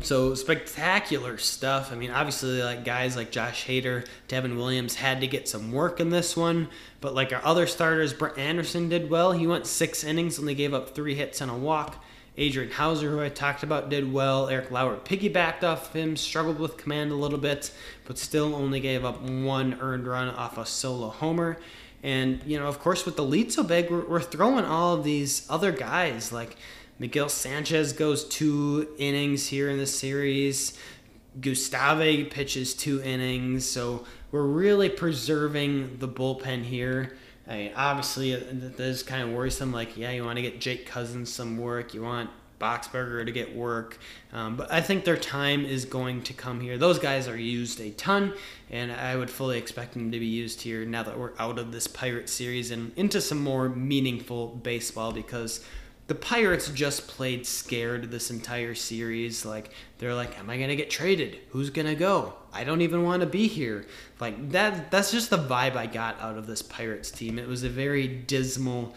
So 0.00 0.34
spectacular 0.34 1.38
stuff. 1.38 1.92
I 1.92 1.96
mean, 1.96 2.10
obviously, 2.10 2.62
like 2.62 2.84
guys 2.84 3.14
like 3.14 3.30
Josh 3.30 3.66
Hader, 3.66 4.06
Devin 4.26 4.56
Williams 4.56 4.96
had 4.96 5.20
to 5.20 5.26
get 5.26 5.48
some 5.48 5.70
work 5.70 6.00
in 6.00 6.10
this 6.10 6.36
one, 6.36 6.68
but 7.00 7.14
like 7.14 7.32
our 7.32 7.44
other 7.44 7.66
starters, 7.66 8.12
Brett 8.12 8.38
Anderson 8.38 8.88
did 8.88 9.10
well. 9.10 9.32
He 9.32 9.46
went 9.46 9.66
six 9.66 10.02
innings, 10.02 10.38
only 10.38 10.54
gave 10.54 10.74
up 10.74 10.94
three 10.94 11.14
hits 11.14 11.40
and 11.40 11.50
a 11.50 11.54
walk. 11.54 12.02
Adrian 12.38 12.70
Houser, 12.70 13.10
who 13.10 13.20
I 13.20 13.28
talked 13.28 13.62
about, 13.62 13.90
did 13.90 14.10
well. 14.10 14.48
Eric 14.48 14.70
Lauer 14.70 14.96
piggybacked 14.96 15.62
off 15.62 15.92
him, 15.92 16.16
struggled 16.16 16.58
with 16.58 16.78
command 16.78 17.12
a 17.12 17.14
little 17.14 17.38
bit, 17.38 17.70
but 18.06 18.16
still 18.16 18.54
only 18.54 18.80
gave 18.80 19.04
up 19.04 19.20
one 19.20 19.78
earned 19.80 20.06
run 20.06 20.30
off 20.30 20.56
a 20.56 20.64
solo 20.64 21.10
homer. 21.10 21.58
And, 22.02 22.42
you 22.44 22.58
know, 22.58 22.66
of 22.66 22.80
course, 22.80 23.04
with 23.04 23.16
the 23.16 23.22
lead 23.22 23.52
so 23.52 23.62
big, 23.62 23.90
we're, 23.90 24.06
we're 24.06 24.20
throwing 24.20 24.64
all 24.64 24.94
of 24.94 25.04
these 25.04 25.46
other 25.50 25.70
guys. 25.70 26.32
Like 26.32 26.56
Miguel 26.98 27.28
Sanchez 27.28 27.92
goes 27.92 28.24
two 28.24 28.88
innings 28.98 29.48
here 29.48 29.68
in 29.68 29.78
the 29.78 29.86
series. 29.86 30.78
Gustave 31.40 32.24
pitches 32.24 32.74
two 32.74 33.02
innings. 33.02 33.66
So 33.66 34.04
we're 34.30 34.46
really 34.46 34.88
preserving 34.88 35.98
the 35.98 36.08
bullpen 36.08 36.64
here. 36.64 37.16
I 37.48 37.56
mean, 37.56 37.72
obviously, 37.74 38.34
that 38.36 38.78
is 38.78 39.02
kind 39.02 39.22
of 39.22 39.30
worrisome. 39.30 39.72
Like, 39.72 39.96
yeah, 39.96 40.10
you 40.12 40.24
want 40.24 40.36
to 40.36 40.42
get 40.42 40.60
Jake 40.60 40.86
Cousins 40.86 41.32
some 41.32 41.58
work. 41.58 41.92
You 41.92 42.02
want 42.02 42.30
Boxberger 42.62 43.26
to 43.26 43.32
get 43.32 43.54
work. 43.54 43.98
Um, 44.32 44.56
but 44.56 44.72
I 44.72 44.80
think 44.80 45.04
their 45.04 45.16
time 45.16 45.64
is 45.66 45.84
going 45.84 46.22
to 46.22 46.32
come 46.32 46.60
here. 46.60 46.78
Those 46.78 47.00
guys 47.00 47.26
are 47.26 47.36
used 47.36 47.80
a 47.80 47.90
ton, 47.90 48.34
and 48.70 48.92
I 48.92 49.16
would 49.16 49.28
fully 49.28 49.58
expect 49.58 49.94
them 49.94 50.12
to 50.12 50.20
be 50.20 50.26
used 50.26 50.62
here 50.62 50.84
now 50.84 51.02
that 51.02 51.18
we're 51.18 51.32
out 51.38 51.58
of 51.58 51.72
this 51.72 51.88
Pirate 51.88 52.28
series 52.28 52.70
and 52.70 52.92
into 52.96 53.20
some 53.20 53.42
more 53.42 53.68
meaningful 53.68 54.48
baseball 54.48 55.12
because 55.12 55.64
the 56.12 56.18
Pirates 56.18 56.68
just 56.68 57.08
played 57.08 57.46
scared 57.46 58.10
this 58.10 58.30
entire 58.30 58.74
series. 58.74 59.46
Like 59.46 59.70
they're 59.96 60.14
like, 60.14 60.38
"Am 60.38 60.50
I 60.50 60.58
gonna 60.58 60.76
get 60.76 60.90
traded? 60.90 61.38
Who's 61.52 61.70
gonna 61.70 61.94
go? 61.94 62.34
I 62.52 62.64
don't 62.64 62.82
even 62.82 63.02
want 63.02 63.20
to 63.22 63.26
be 63.26 63.48
here." 63.48 63.86
Like 64.20 64.50
that. 64.50 64.90
That's 64.90 65.10
just 65.10 65.30
the 65.30 65.38
vibe 65.38 65.74
I 65.74 65.86
got 65.86 66.20
out 66.20 66.36
of 66.36 66.46
this 66.46 66.60
Pirates 66.60 67.10
team. 67.10 67.38
It 67.38 67.48
was 67.48 67.62
a 67.62 67.70
very 67.70 68.06
dismal 68.06 68.94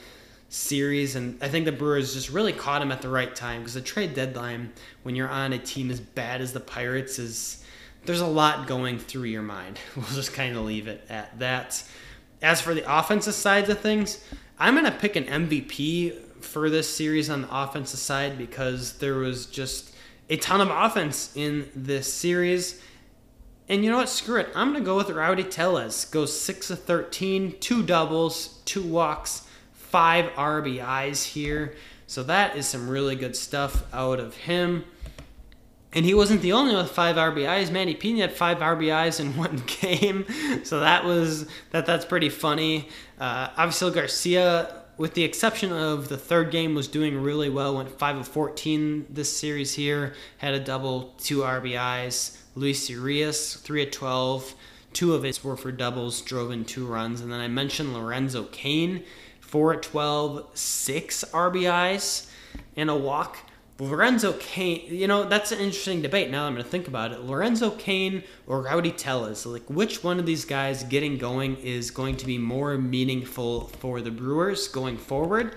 series, 0.50 1.15
and 1.15 1.41
I 1.41 1.48
think 1.48 1.63
the 1.63 1.72
Brewers 1.72 2.13
just 2.13 2.29
really 2.31 2.51
caught 2.51 2.81
him 2.81 2.91
at 2.91 3.01
the 3.01 3.07
right 3.07 3.34
time 3.34 3.62
because 3.62 3.75
the 3.75 3.81
trade 3.81 4.13
deadline, 4.13 4.74
when 5.03 5.15
you're 5.15 5.29
on 5.29 5.53
a 5.53 5.57
team 5.57 5.91
as 5.91 6.01
bad 6.01 6.41
as 6.41 6.51
the 6.51 6.60
Pirates, 6.60 7.17
is 7.17 7.63
there's 8.05 8.19
a 8.19 8.27
lot 8.27 8.67
going 8.67 9.00
through 9.00 9.29
your 9.29 9.41
mind. 9.41 9.79
We'll 9.95 10.05
just 10.07 10.34
kind 10.34 10.57
of 10.57 10.65
leave 10.65 10.89
it 10.89 11.05
at 11.07 11.39
that. 11.39 11.81
As 12.41 12.60
for 12.60 12.74
the 12.74 12.84
offensive 12.93 13.36
sides 13.36 13.69
of 13.69 13.79
things, 13.79 14.22
I'm 14.60 14.75
gonna 14.75 14.91
pick 14.91 15.15
an 15.15 15.24
MVP 15.24 16.25
for 16.45 16.69
this 16.69 16.93
series 16.93 17.29
on 17.29 17.43
the 17.43 17.47
offensive 17.51 17.99
side 17.99 18.37
because 18.37 18.93
there 18.99 19.15
was 19.15 19.45
just 19.45 19.93
a 20.29 20.37
ton 20.37 20.61
of 20.61 20.69
offense 20.69 21.35
in 21.35 21.69
this 21.75 22.11
series. 22.11 22.81
And 23.67 23.83
you 23.83 23.91
know 23.91 23.97
what? 23.97 24.09
Screw 24.09 24.39
it. 24.39 24.49
I'm 24.55 24.71
going 24.71 24.83
to 24.83 24.85
go 24.85 24.95
with 24.95 25.09
Rowdy 25.09 25.43
Tellez. 25.43 26.05
Goes 26.05 26.39
6 26.39 26.69
of 26.69 26.83
13, 26.83 27.55
two 27.59 27.83
doubles, 27.83 28.59
two 28.65 28.83
walks, 28.83 29.47
five 29.73 30.25
RBIs 30.33 31.25
here. 31.25 31.75
So 32.07 32.23
that 32.23 32.55
is 32.55 32.67
some 32.67 32.87
really 32.87 33.15
good 33.15 33.35
stuff 33.35 33.83
out 33.93 34.19
of 34.19 34.35
him. 34.35 34.85
And 35.93 36.05
he 36.05 36.13
wasn't 36.13 36.41
the 36.41 36.51
only 36.51 36.75
one 36.75 36.83
with 36.83 36.91
five 36.91 37.15
RBIs. 37.15 37.71
Manny 37.71 37.95
Piña 37.95 38.21
had 38.21 38.33
five 38.33 38.57
RBIs 38.59 39.19
in 39.19 39.35
one 39.37 39.63
game, 39.81 40.25
so 40.65 40.81
that 40.81 41.05
was 41.05 41.47
that. 41.71 41.85
That's 41.85 42.03
pretty 42.03 42.27
funny. 42.27 42.89
Uh, 43.17 43.47
Avisail 43.51 43.93
Garcia 43.93 44.83
with 44.97 45.13
the 45.13 45.23
exception 45.23 45.71
of 45.71 46.09
the 46.09 46.17
third 46.17 46.51
game, 46.51 46.75
was 46.75 46.87
doing 46.87 47.21
really 47.21 47.49
well. 47.49 47.75
Went 47.75 47.97
five 47.97 48.17
of 48.17 48.27
fourteen 48.27 49.05
this 49.09 49.35
series 49.35 49.73
here. 49.73 50.13
Had 50.37 50.53
a 50.53 50.59
double, 50.59 51.13
two 51.17 51.39
RBIs. 51.39 52.37
Luis 52.55 52.89
Urias 52.89 53.55
three 53.55 53.83
of 53.83 53.91
twelve. 53.91 54.55
Two 54.95 55.13
of 55.13 55.23
his 55.23 55.43
were 55.43 55.57
for 55.57 55.73
doubles, 55.73 56.21
drove 56.21 56.51
in 56.51 56.63
two 56.63 56.85
runs. 56.85 57.19
And 57.19 57.29
then 57.29 57.41
I 57.41 57.49
mentioned 57.49 57.93
Lorenzo 57.93 58.45
Cain, 58.45 59.03
four 59.41 59.73
at 59.73 59.83
12, 59.83 60.51
six 60.53 61.25
RBIs, 61.33 62.29
and 62.77 62.89
a 62.89 62.95
walk. 62.95 63.39
Lorenzo 63.77 64.34
Cain, 64.34 64.84
you 64.88 65.05
know, 65.05 65.25
that's 65.25 65.51
an 65.51 65.60
interesting 65.60 66.01
debate 66.01 66.32
now 66.32 66.46
I'm 66.46 66.53
going 66.53 66.63
to 66.63 66.70
think 66.70 66.88
about 66.88 67.12
it. 67.12 67.22
Lorenzo 67.22 67.72
Cain 67.72 68.24
or 68.48 68.62
Rowdy 68.62 68.91
Tellez, 68.91 69.46
like 69.46 69.70
which 69.70 70.01
one 70.01 70.17
of 70.17 70.25
these 70.25 70.46
guys 70.46 70.84
getting 70.84 71.17
going 71.17 71.58
is 71.58 71.91
going 71.91 72.15
to 72.17 72.25
be 72.25 72.38
more 72.38 72.77
meaningful 72.77 73.67
for 73.67 74.00
the 74.00 74.12
Brewers 74.12 74.70
going 74.70 74.98
forward? 74.98 75.55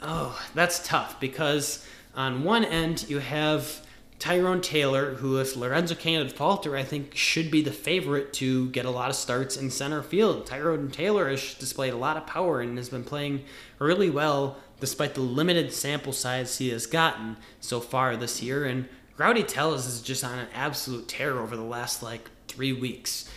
Oh, 0.00 0.40
that's 0.54 0.86
tough 0.86 1.20
because 1.20 1.86
on 2.14 2.42
one 2.42 2.64
end 2.64 3.04
you 3.08 3.18
have 3.18 3.84
Tyrone 4.18 4.62
Taylor, 4.62 5.16
who, 5.16 5.38
if 5.38 5.56
Lorenzo 5.56 5.94
Cain 5.94 6.20
had 6.20 6.32
falter, 6.32 6.74
I 6.74 6.84
think 6.84 7.14
should 7.14 7.50
be 7.50 7.60
the 7.60 7.72
favorite 7.72 8.32
to 8.34 8.70
get 8.70 8.86
a 8.86 8.90
lot 8.90 9.10
of 9.10 9.16
starts 9.16 9.58
in 9.58 9.70
center 9.70 10.02
field. 10.02 10.46
Tyrone 10.46 10.90
Taylor 10.90 11.28
has 11.28 11.52
displayed 11.52 11.92
a 11.92 11.98
lot 11.98 12.16
of 12.16 12.26
power 12.26 12.62
and 12.62 12.78
has 12.78 12.88
been 12.88 13.04
playing 13.04 13.44
really 13.78 14.08
well 14.08 14.56
despite 14.84 15.14
the 15.14 15.20
limited 15.22 15.72
sample 15.72 16.12
size 16.12 16.58
he 16.58 16.68
has 16.68 16.84
gotten 16.84 17.38
so 17.58 17.80
far 17.80 18.18
this 18.18 18.42
year. 18.42 18.66
And 18.66 18.86
Rowdy 19.16 19.42
Tellez 19.42 19.86
is 19.86 20.02
just 20.02 20.22
on 20.22 20.38
an 20.38 20.48
absolute 20.52 21.08
tear 21.08 21.38
over 21.38 21.56
the 21.56 21.62
last 21.62 22.02
like 22.02 22.28
three 22.48 22.74
weeks. 22.74 23.30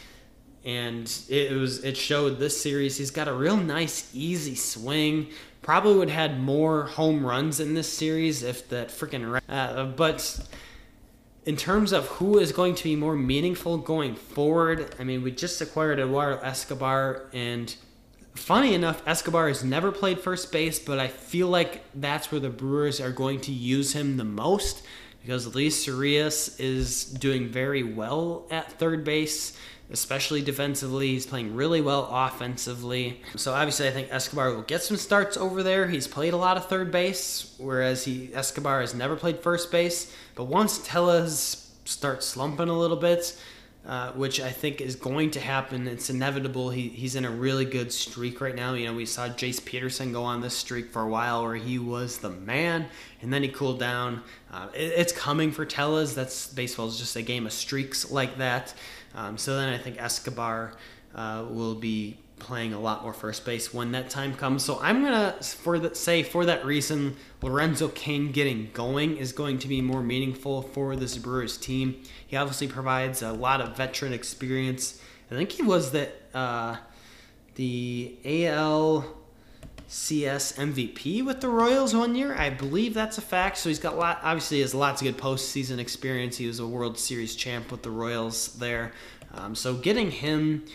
And 0.65 1.09
it 1.29 1.53
was 1.53 1.85
it 1.85 1.95
showed 1.95 2.37
this 2.37 2.61
series. 2.61 2.97
He's 2.97 3.11
got 3.11 3.29
a 3.29 3.33
real 3.33 3.55
nice, 3.55 4.11
easy 4.13 4.55
swing. 4.55 5.27
Probably 5.61 5.95
would 5.95 6.09
have 6.09 6.31
had 6.31 6.41
more 6.41 6.87
home 6.87 7.25
runs 7.25 7.61
in 7.61 7.75
this 7.75 7.91
series 7.91 8.43
if 8.43 8.67
that 8.67 8.89
freaking. 8.89 9.39
Uh, 9.47 9.85
but 9.85 10.49
in 11.45 11.55
terms 11.55 11.93
of 11.93 12.07
who 12.07 12.39
is 12.39 12.51
going 12.51 12.75
to 12.75 12.83
be 12.83 12.97
more 12.97 13.15
meaningful 13.15 13.77
going 13.77 14.15
forward, 14.15 14.93
I 14.99 15.05
mean, 15.05 15.23
we 15.23 15.31
just 15.31 15.61
acquired 15.61 15.97
Eduardo 15.97 16.41
Escobar, 16.43 17.29
and 17.31 17.73
funny 18.37 18.73
enough, 18.73 19.01
Escobar 19.07 19.47
has 19.47 19.63
never 19.63 19.91
played 19.91 20.19
first 20.19 20.51
base, 20.51 20.79
but 20.79 20.99
I 20.99 21.07
feel 21.07 21.47
like 21.47 21.83
that's 21.93 22.31
where 22.31 22.41
the 22.41 22.49
Brewers 22.49 23.01
are 23.01 23.11
going 23.11 23.41
to 23.41 23.51
use 23.51 23.93
him 23.93 24.17
the 24.17 24.23
most 24.23 24.83
because 25.21 25.53
Luis 25.53 25.85
Urias 25.87 26.57
is 26.57 27.03
doing 27.03 27.49
very 27.49 27.83
well 27.83 28.45
at 28.49 28.71
third 28.73 29.03
base, 29.03 29.57
especially 29.91 30.41
defensively. 30.41 31.09
He's 31.09 31.25
playing 31.25 31.53
really 31.53 31.81
well 31.81 32.07
offensively. 32.09 33.21
So 33.35 33.53
obviously, 33.53 33.89
I 33.89 33.91
think 33.91 34.07
Escobar 34.09 34.53
will 34.53 34.61
get 34.61 34.83
some 34.83 34.95
starts 34.95 35.35
over 35.35 35.63
there. 35.63 35.87
He's 35.89 36.07
played 36.07 36.31
a 36.33 36.37
lot 36.37 36.55
of 36.55 36.67
third 36.67 36.91
base, 36.91 37.53
whereas 37.57 38.05
he 38.05 38.33
Escobar 38.33 38.79
has 38.79 38.93
never 38.93 39.17
played 39.17 39.39
first 39.39 39.69
base. 39.69 40.15
But 40.35 40.45
once 40.45 40.79
Tellez 40.79 41.71
starts 41.83 42.25
slumping 42.25 42.69
a 42.69 42.79
little 42.79 42.95
bit, 42.95 43.37
uh, 43.87 44.11
which 44.11 44.41
I 44.41 44.51
think 44.51 44.81
is 44.81 44.97
going 44.97 45.31
to 45.31 45.39
happen. 45.39 45.87
It's 45.87 46.09
inevitable. 46.09 46.71
He, 46.71 46.89
he's 46.89 47.15
in 47.15 47.23
a 47.23 47.31
really 47.31 47.63
good 47.63 47.93
streak 47.93 48.41
right 48.41 48.53
now. 48.53 48.73
You 48.73 48.87
know, 48.87 48.93
we 48.93 49.05
saw 49.05 49.29
Jace 49.29 49.63
Peterson 49.63 50.11
go 50.11 50.23
on 50.23 50.41
this 50.41 50.53
streak 50.53 50.91
for 50.91 51.03
a 51.03 51.07
while 51.07 51.43
where 51.43 51.55
he 51.55 51.79
was 51.79 52.17
the 52.17 52.29
man, 52.29 52.87
and 53.21 53.31
then 53.31 53.43
he 53.43 53.47
cooled 53.47 53.79
down. 53.79 54.23
Uh, 54.51 54.67
it, 54.73 54.91
it's 54.97 55.13
coming 55.13 55.53
for 55.53 55.65
Tellez. 55.65 56.13
That's 56.13 56.47
baseball 56.53 56.87
is 56.89 56.99
just 56.99 57.15
a 57.15 57.21
game 57.21 57.45
of 57.45 57.53
streaks 57.53 58.11
like 58.11 58.37
that. 58.39 58.73
Um, 59.15 59.37
so 59.37 59.55
then 59.55 59.69
I 59.69 59.77
think 59.77 60.01
Escobar 60.01 60.73
uh, 61.15 61.45
will 61.49 61.75
be 61.75 62.17
playing 62.39 62.73
a 62.73 62.79
lot 62.79 63.03
more 63.03 63.13
first 63.13 63.45
base 63.45 63.73
when 63.73 63.91
that 63.91 64.09
time 64.09 64.33
comes. 64.33 64.63
So 64.63 64.79
I'm 64.81 65.03
gonna 65.03 65.35
for 65.41 65.79
the, 65.79 65.95
say 65.95 66.23
for 66.23 66.45
that 66.45 66.65
reason, 66.65 67.15
Lorenzo 67.41 67.89
Cain 67.89 68.31
getting 68.31 68.69
going 68.73 69.17
is 69.17 69.31
going 69.31 69.59
to 69.59 69.67
be 69.67 69.81
more 69.81 70.03
meaningful 70.03 70.61
for 70.61 70.95
this 70.95 71.17
Brewers 71.17 71.57
team. 71.57 72.01
He 72.25 72.37
obviously 72.37 72.67
provides 72.67 73.21
a 73.21 73.31
lot 73.31 73.61
of 73.61 73.75
veteran 73.75 74.13
experience. 74.13 75.01
I 75.31 75.35
think 75.35 75.51
he 75.51 75.63
was 75.63 75.91
the 75.91 76.09
uh, 76.33 76.77
the 77.55 78.17
AL. 78.25 79.13
CS 79.89 80.51
MVP 80.57 81.25
with 81.25 81.39
the 81.39 81.47
Royals 81.47 81.95
one 81.95 82.13
year. 82.13 82.35
I 82.35 82.49
believe 82.49 82.93
that's 82.93 83.17
a 83.17 83.21
fact. 83.21 83.57
So 83.57 83.69
he's 83.69 83.79
got 83.79 83.97
lot. 83.97 84.19
Obviously, 84.21 84.57
he 84.57 84.61
has 84.61 84.75
lots 84.75 85.01
of 85.01 85.05
good 85.05 85.17
postseason 85.17 85.79
experience. 85.79 86.35
He 86.35 86.45
was 86.45 86.59
a 86.59 86.67
World 86.67 86.99
Series 86.99 87.37
champ 87.37 87.71
with 87.71 87.83
the 87.83 87.89
Royals 87.89 88.49
there. 88.55 88.91
Um, 89.33 89.55
so 89.55 89.75
getting 89.75 90.11
him 90.11 90.65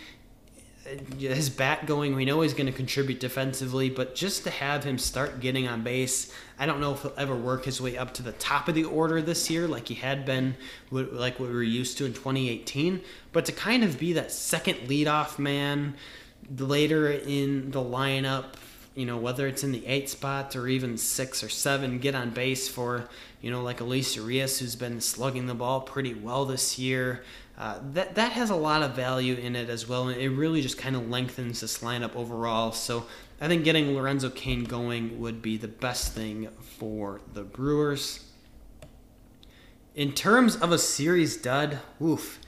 Uh, 0.85 0.97
his 1.19 1.49
bat 1.49 1.87
going. 1.87 2.15
We 2.15 2.25
know 2.25 2.41
he's 2.41 2.55
going 2.55 2.67
to 2.67 2.73
contribute 2.73 3.21
defensively, 3.21 3.89
but 3.89 4.15
just 4.15 4.45
to 4.45 4.51
have 4.51 4.85
him 4.85 4.99
start 4.99 5.41
getting 5.41 5.69
on 5.69 5.83
base, 5.83 6.33
I 6.59 6.67
don't 6.67 6.81
know 6.81 6.95
if 6.95 7.03
he'll 7.03 7.15
ever 7.17 7.37
work 7.37 7.65
his 7.65 7.81
way 7.81 7.97
up 7.97 8.15
to 8.15 8.23
the 8.23 8.33
top 8.33 8.69
of 8.69 8.75
the 8.75 8.85
order 8.85 9.23
this 9.23 9.49
year, 9.49 9.69
like 9.69 9.89
he 9.89 9.95
had 9.95 10.25
been, 10.25 10.57
like 10.91 11.39
what 11.39 11.49
we 11.49 11.55
were 11.55 11.63
used 11.63 11.99
to 11.99 12.05
in 12.05 12.13
2018. 12.13 13.01
But 13.33 13.45
to 13.47 13.53
kind 13.53 13.85
of 13.85 13.99
be 13.99 14.13
that 14.15 14.33
second 14.33 14.77
leadoff 14.89 15.39
man 15.39 15.95
later 16.59 17.11
in 17.11 17.71
the 17.71 17.81
lineup, 17.81 18.55
you 18.95 19.07
know, 19.07 19.17
whether 19.17 19.47
it's 19.47 19.65
in 19.65 19.73
the 19.73 19.87
eight 19.87 20.09
spot 20.09 20.55
or 20.55 20.69
even 20.69 20.99
six 20.99 21.43
or 21.43 21.49
seven, 21.49 21.99
get 21.99 22.15
on 22.15 22.31
base 22.31 22.69
for, 22.69 23.09
you 23.41 23.51
know, 23.51 23.63
like 23.63 23.81
Elise 23.81 24.17
Urias, 24.17 24.59
who's 24.59 24.77
been 24.77 25.01
slugging 25.01 25.47
the 25.47 25.55
ball 25.55 25.81
pretty 25.81 26.15
well 26.15 26.45
this 26.45 26.79
year. 26.79 27.25
Uh, 27.59 27.79
that 27.93 28.15
that 28.15 28.33
has 28.33 28.51
a 28.51 28.57
lot 28.57 28.83
of 28.83 28.95
value 28.95 29.35
in 29.35 29.55
it 29.55 29.69
as 29.69 29.89
well, 29.89 30.09
and 30.09 30.21
it 30.21 30.31
really 30.31 30.63
just 30.63 30.79
kind 30.79 30.97
of 30.97 31.09
lengthens 31.09 31.61
this 31.61 31.79
lineup 31.79 32.17
overall. 32.17 32.73
So 32.73 33.07
I 33.41 33.49
think 33.49 33.65
getting 33.65 33.95
Lorenzo 33.95 34.31
Cain 34.31 34.65
going 34.65 35.21
would 35.21 35.43
be 35.43 35.57
the 35.57 35.69
best 35.69 36.13
thing 36.13 36.49
for 36.79 37.21
the 37.33 37.43
Brewers. 37.43 38.25
In 39.95 40.13
terms 40.13 40.57
of 40.57 40.73
a 40.73 40.79
series 40.79 41.37
dud, 41.37 41.79
oof, 42.01 42.41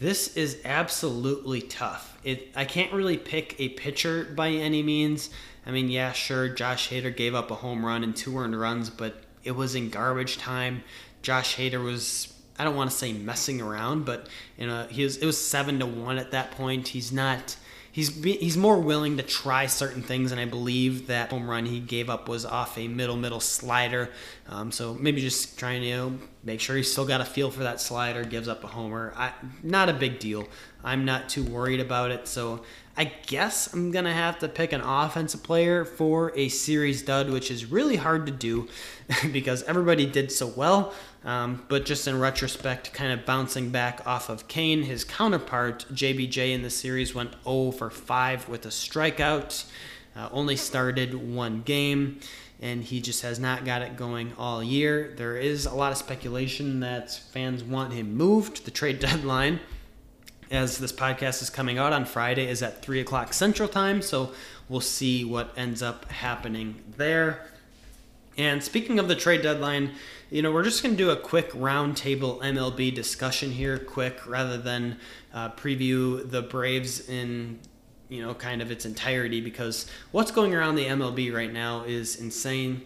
this 0.00 0.36
is 0.36 0.58
absolutely 0.64 1.60
tough. 1.60 2.18
It 2.24 2.48
I 2.56 2.64
can't 2.64 2.92
really 2.92 3.18
pick 3.18 3.58
a 3.58 3.70
pitcher 3.70 4.24
by 4.24 4.50
any 4.50 4.82
means. 4.82 5.30
I 5.66 5.70
mean, 5.70 5.88
yeah, 5.88 6.12
sure, 6.12 6.48
Josh 6.48 6.90
Hader 6.90 7.14
gave 7.14 7.34
up 7.34 7.50
a 7.50 7.56
home 7.56 7.84
run 7.84 8.04
and 8.04 8.14
two 8.14 8.38
earned 8.38 8.58
runs, 8.58 8.88
but 8.88 9.22
it 9.42 9.52
was 9.52 9.74
in 9.74 9.90
garbage 9.90 10.38
time. 10.38 10.84
Josh 11.22 11.56
Hader 11.56 11.82
was 11.82 12.32
I 12.58 12.64
don't 12.64 12.76
want 12.76 12.90
to 12.90 12.96
say 12.96 13.12
messing 13.12 13.60
around, 13.60 14.04
but 14.04 14.28
you 14.56 14.66
know, 14.66 14.86
he 14.88 15.04
was 15.04 15.16
it 15.18 15.26
was 15.26 15.38
seven 15.38 15.78
to 15.80 15.86
one 15.86 16.18
at 16.18 16.30
that 16.30 16.52
point. 16.52 16.88
He's 16.88 17.12
not. 17.12 17.56
He's 17.92 18.22
he's 18.22 18.58
more 18.58 18.78
willing 18.78 19.16
to 19.16 19.22
try 19.22 19.66
certain 19.66 20.02
things, 20.02 20.30
and 20.30 20.38
I 20.38 20.44
believe 20.44 21.06
that 21.06 21.30
home 21.30 21.48
run 21.48 21.64
he 21.64 21.80
gave 21.80 22.10
up 22.10 22.28
was 22.28 22.44
off 22.44 22.76
a 22.76 22.88
middle 22.88 23.16
middle 23.16 23.40
slider. 23.40 24.10
Um, 24.48 24.70
so 24.70 24.94
maybe 24.94 25.22
just 25.22 25.58
trying 25.58 25.80
to 25.80 25.86
you 25.86 25.96
know, 25.96 26.18
make 26.44 26.60
sure 26.60 26.76
he's 26.76 26.92
still 26.92 27.06
got 27.06 27.22
a 27.22 27.24
feel 27.24 27.50
for 27.50 27.62
that 27.62 27.80
slider. 27.80 28.22
Gives 28.22 28.48
up 28.48 28.64
a 28.64 28.66
homer. 28.66 29.14
I, 29.16 29.32
not 29.62 29.88
a 29.88 29.94
big 29.94 30.18
deal. 30.18 30.46
I'm 30.86 31.04
not 31.04 31.28
too 31.28 31.42
worried 31.42 31.80
about 31.80 32.12
it. 32.12 32.28
So 32.28 32.62
I 32.96 33.04
guess 33.26 33.74
I'm 33.74 33.90
gonna 33.90 34.14
have 34.14 34.38
to 34.38 34.48
pick 34.48 34.72
an 34.72 34.80
offensive 34.80 35.42
player 35.42 35.84
for 35.84 36.32
a 36.36 36.48
series 36.48 37.02
dud, 37.02 37.28
which 37.28 37.50
is 37.50 37.66
really 37.66 37.96
hard 37.96 38.24
to 38.26 38.32
do 38.32 38.68
because 39.32 39.64
everybody 39.64 40.06
did 40.06 40.32
so 40.32 40.46
well. 40.46 40.94
Um, 41.24 41.64
but 41.68 41.84
just 41.84 42.06
in 42.06 42.20
retrospect, 42.20 42.92
kind 42.92 43.12
of 43.12 43.26
bouncing 43.26 43.70
back 43.70 44.06
off 44.06 44.28
of 44.28 44.46
Cain, 44.46 44.84
his 44.84 45.02
counterpart 45.02 45.84
JBJ 45.92 46.54
in 46.54 46.62
the 46.62 46.70
series 46.70 47.14
went 47.14 47.34
0 47.42 47.72
for 47.72 47.90
5 47.90 48.48
with 48.48 48.64
a 48.64 48.68
strikeout. 48.68 49.64
Uh, 50.14 50.28
only 50.30 50.56
started 50.56 51.14
one 51.14 51.62
game, 51.62 52.20
and 52.62 52.84
he 52.84 53.00
just 53.00 53.22
has 53.22 53.38
not 53.40 53.64
got 53.64 53.82
it 53.82 53.96
going 53.96 54.32
all 54.38 54.62
year. 54.62 55.12
There 55.16 55.36
is 55.36 55.66
a 55.66 55.74
lot 55.74 55.90
of 55.90 55.98
speculation 55.98 56.80
that 56.80 57.12
fans 57.12 57.62
want 57.62 57.92
him 57.92 58.14
moved. 58.14 58.64
The 58.64 58.70
trade 58.70 58.98
deadline 59.00 59.60
as 60.50 60.78
this 60.78 60.92
podcast 60.92 61.42
is 61.42 61.50
coming 61.50 61.78
out 61.78 61.92
on 61.92 62.04
Friday, 62.04 62.48
is 62.48 62.62
at 62.62 62.82
3 62.82 63.00
o'clock 63.00 63.32
Central 63.32 63.68
Time. 63.68 64.02
So 64.02 64.32
we'll 64.68 64.80
see 64.80 65.24
what 65.24 65.52
ends 65.56 65.82
up 65.82 66.10
happening 66.10 66.82
there. 66.96 67.46
And 68.38 68.62
speaking 68.62 68.98
of 68.98 69.08
the 69.08 69.16
trade 69.16 69.42
deadline, 69.42 69.92
you 70.30 70.42
know, 70.42 70.52
we're 70.52 70.64
just 70.64 70.82
going 70.82 70.96
to 70.96 71.02
do 71.02 71.10
a 71.10 71.16
quick 71.16 71.52
roundtable 71.52 72.40
MLB 72.40 72.94
discussion 72.94 73.52
here, 73.52 73.78
quick, 73.78 74.26
rather 74.26 74.58
than 74.58 74.98
uh, 75.32 75.50
preview 75.50 76.28
the 76.28 76.42
Braves 76.42 77.08
in, 77.08 77.58
you 78.08 78.22
know, 78.22 78.34
kind 78.34 78.60
of 78.60 78.70
its 78.70 78.84
entirety, 78.84 79.40
because 79.40 79.86
what's 80.10 80.30
going 80.30 80.54
around 80.54 80.74
the 80.74 80.84
MLB 80.84 81.32
right 81.32 81.52
now 81.52 81.84
is 81.84 82.16
insane 82.16 82.82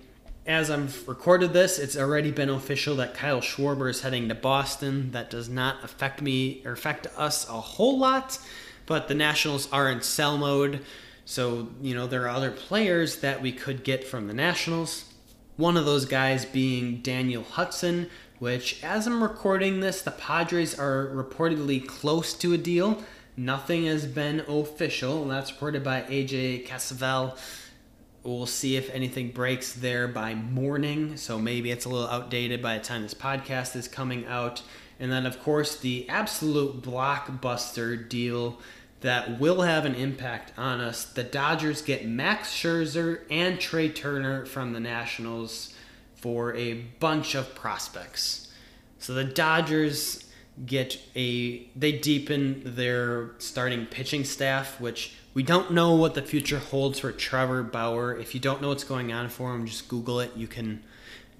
as 0.47 0.71
I've 0.71 1.07
recorded 1.07 1.53
this, 1.53 1.79
it's 1.79 1.97
already 1.97 2.31
been 2.31 2.49
official 2.49 2.97
that 2.97 3.15
Kyle 3.15 3.41
Schwarber 3.41 3.91
is 3.91 4.03
heading 4.03 4.29
to 4.29 4.35
Boston. 4.35 5.11
That 5.13 5.31
does 5.31 5.49
not 5.49 5.85
affect 5.85 6.23
me 6.23 6.63
or 6.65 6.73
affect 6.73 7.07
us 7.17 7.49
a 7.49 7.61
whole 7.61 7.99
lot, 7.99 8.39
but 8.87 9.09
the 9.09 9.15
Nationals 9.15 9.71
are 9.71 9.91
in 9.91 10.03
sell 10.03 10.39
mode. 10.39 10.81
So, 11.25 11.69
you 11.81 11.95
know, 11.95 12.07
there 12.07 12.25
are 12.25 12.31
other 12.31 12.51
players 12.51 13.21
that 13.21 13.43
we 13.43 13.53
could 13.53 13.85
get 13.85 14.05
from 14.05 14.27
the 14.27 14.35
Nationals. 14.35 15.05
One 15.57 15.77
of 15.77 15.85
those 15.85 16.07
guys 16.07 16.45
being 16.45 17.03
Daniel 17.03 17.43
Hudson, 17.43 18.09
which, 18.39 18.83
as 18.83 19.07
I'm 19.07 19.23
recording 19.23 19.81
this, 19.81 20.01
the 20.01 20.11
Padres 20.11 20.79
are 20.79 21.07
reportedly 21.09 21.87
close 21.87 22.33
to 22.35 22.55
a 22.55 22.59
deal. 22.59 23.03
Nothing 23.37 23.85
has 23.85 24.07
been 24.07 24.41
official. 24.49 25.27
That's 25.27 25.53
reported 25.53 25.85
by 25.85 26.03
AJ 26.03 26.67
Cassavell 26.67 27.39
We'll 28.23 28.47
see 28.47 28.77
if 28.77 28.91
anything 28.91 29.31
breaks 29.31 29.73
there 29.73 30.07
by 30.07 30.35
morning. 30.35 31.17
So 31.17 31.39
maybe 31.39 31.71
it's 31.71 31.87
a 31.87 31.89
little 31.89 32.09
outdated 32.09 32.63
by 32.63 32.77
the 32.77 32.85
time 32.85 33.03
this 33.03 33.15
podcast 33.15 33.75
is 33.77 33.89
coming 33.89 34.27
out. 34.27 34.63
And 34.99 35.11
then, 35.11 35.25
of 35.25 35.43
course, 35.43 35.77
the 35.77 36.09
absolute 36.09 36.83
blockbuster 36.83 38.07
deal 38.09 38.59
that 39.01 39.41
will 39.41 39.63
have 39.63 39.87
an 39.87 39.95
impact 39.95 40.53
on 40.59 40.81
us. 40.81 41.05
The 41.05 41.25
Dodgers 41.25 41.81
get 41.81 42.07
Max 42.07 42.53
Scherzer 42.53 43.23
and 43.31 43.59
Trea 43.59 43.89
Turner 43.89 44.45
from 44.45 44.75
the 44.75 44.81
Nationals 44.81 45.75
for 46.15 46.55
a 46.55 46.75
bunch 46.75 47.35
of 47.35 47.55
prospects. 47.55 48.53
So 48.99 49.15
the 49.15 49.25
Dodgers 49.25 50.25
get 50.67 50.99
a 51.17 51.67
they 51.75 51.93
deepen 51.93 52.61
their 52.65 53.31
starting 53.39 53.87
pitching 53.87 54.25
staff, 54.25 54.79
which 54.79 55.15
we 55.33 55.43
don't 55.43 55.73
know 55.73 55.95
what 55.95 56.15
the 56.15 56.23
future 56.23 56.59
holds 56.59 56.99
for 56.99 57.13
Trevor 57.13 57.63
Bauer. 57.63 58.17
If 58.17 58.35
you 58.35 58.41
don't 58.41 58.61
know 58.61 58.69
what's 58.69 58.85
going 58.85 59.13
on 59.13 59.29
for 59.29 59.55
him, 59.55 59.67
just 59.67 59.89
Google 59.89 60.21
it. 60.21 60.33
You 60.37 60.47
can 60.47 60.83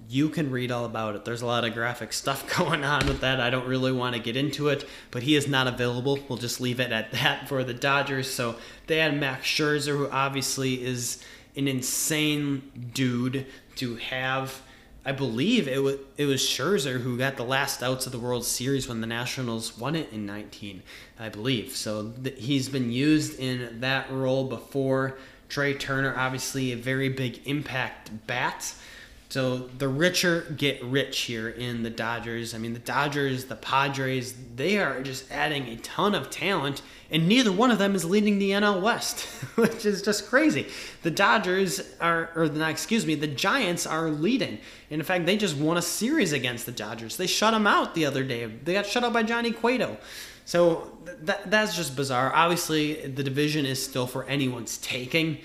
you 0.09 0.29
can 0.29 0.51
read 0.51 0.71
all 0.71 0.85
about 0.85 1.15
it. 1.15 1.25
There's 1.25 1.41
a 1.41 1.45
lot 1.45 1.63
of 1.63 1.73
graphic 1.73 2.11
stuff 2.13 2.57
going 2.57 2.83
on 2.83 3.07
with 3.07 3.21
that. 3.21 3.39
I 3.39 3.49
don't 3.49 3.67
really 3.67 3.91
want 3.91 4.15
to 4.15 4.21
get 4.21 4.35
into 4.35 4.69
it, 4.69 4.87
but 5.09 5.23
he 5.23 5.35
is 5.35 5.47
not 5.47 5.67
available. 5.67 6.19
We'll 6.27 6.37
just 6.37 6.61
leave 6.61 6.79
it 6.79 6.91
at 6.91 7.11
that 7.13 7.47
for 7.47 7.63
the 7.63 7.73
Dodgers. 7.73 8.31
So 8.31 8.55
they 8.87 8.97
had 8.97 9.19
Max 9.19 9.45
Scherzer, 9.45 9.97
who 9.97 10.09
obviously 10.09 10.83
is 10.83 11.23
an 11.55 11.67
insane 11.67 12.91
dude 12.93 13.45
to 13.75 13.95
have 13.95 14.61
I 15.03 15.11
believe 15.11 15.67
it 15.67 15.81
was 15.81 15.97
it 16.17 16.25
was 16.25 16.41
Scherzer 16.41 17.01
who 17.01 17.17
got 17.17 17.35
the 17.35 17.43
last 17.43 17.81
outs 17.81 18.05
of 18.05 18.11
the 18.11 18.19
World 18.19 18.45
Series 18.45 18.87
when 18.87 19.01
the 19.01 19.07
Nationals 19.07 19.77
won 19.77 19.95
it 19.95 20.13
in 20.13 20.27
19, 20.27 20.83
I 21.19 21.29
believe. 21.29 21.75
So 21.75 22.13
th- 22.23 22.37
he's 22.37 22.69
been 22.69 22.91
used 22.91 23.39
in 23.39 23.79
that 23.81 24.11
role 24.11 24.43
before. 24.43 25.17
Trea 25.49 25.73
Turner, 25.73 26.15
obviously 26.15 26.71
a 26.71 26.77
very 26.77 27.09
big 27.09 27.41
impact 27.45 28.11
bat. 28.27 28.73
So 29.31 29.59
the 29.77 29.87
richer 29.87 30.41
get 30.57 30.83
rich 30.83 31.19
here 31.21 31.47
in 31.47 31.83
the 31.83 31.89
Dodgers. 31.89 32.53
I 32.53 32.57
mean, 32.57 32.73
the 32.73 32.79
Dodgers, 32.79 33.45
the 33.45 33.55
Padres, 33.55 34.35
they 34.57 34.77
are 34.77 35.01
just 35.01 35.31
adding 35.31 35.67
a 35.67 35.77
ton 35.77 36.13
of 36.13 36.29
talent, 36.29 36.81
and 37.09 37.29
neither 37.29 37.49
one 37.49 37.71
of 37.71 37.79
them 37.79 37.95
is 37.95 38.03
leading 38.03 38.39
the 38.39 38.51
NL 38.51 38.81
West, 38.81 39.21
which 39.55 39.85
is 39.85 40.01
just 40.01 40.27
crazy. 40.27 40.67
The 41.03 41.11
Dodgers 41.11 41.79
are, 42.01 42.29
or 42.35 42.49
the, 42.49 42.69
excuse 42.69 43.05
me, 43.05 43.15
the 43.15 43.25
Giants 43.25 43.87
are 43.87 44.09
leading. 44.09 44.59
And 44.89 44.99
in 44.99 45.03
fact, 45.05 45.25
they 45.25 45.37
just 45.37 45.55
won 45.55 45.77
a 45.77 45.81
series 45.81 46.33
against 46.33 46.65
the 46.65 46.73
Dodgers. 46.73 47.15
They 47.15 47.27
shut 47.27 47.53
them 47.53 47.65
out 47.65 47.95
the 47.95 48.05
other 48.05 48.25
day. 48.25 48.47
They 48.47 48.73
got 48.73 48.85
shut 48.85 49.05
out 49.05 49.13
by 49.13 49.23
Johnny 49.23 49.53
Cueto. 49.53 49.95
So 50.43 50.97
that, 51.21 51.49
that's 51.49 51.77
just 51.77 51.95
bizarre. 51.95 52.33
Obviously, 52.35 53.07
the 53.07 53.23
division 53.23 53.65
is 53.65 53.81
still 53.81 54.07
for 54.07 54.25
anyone's 54.25 54.77
taking 54.79 55.37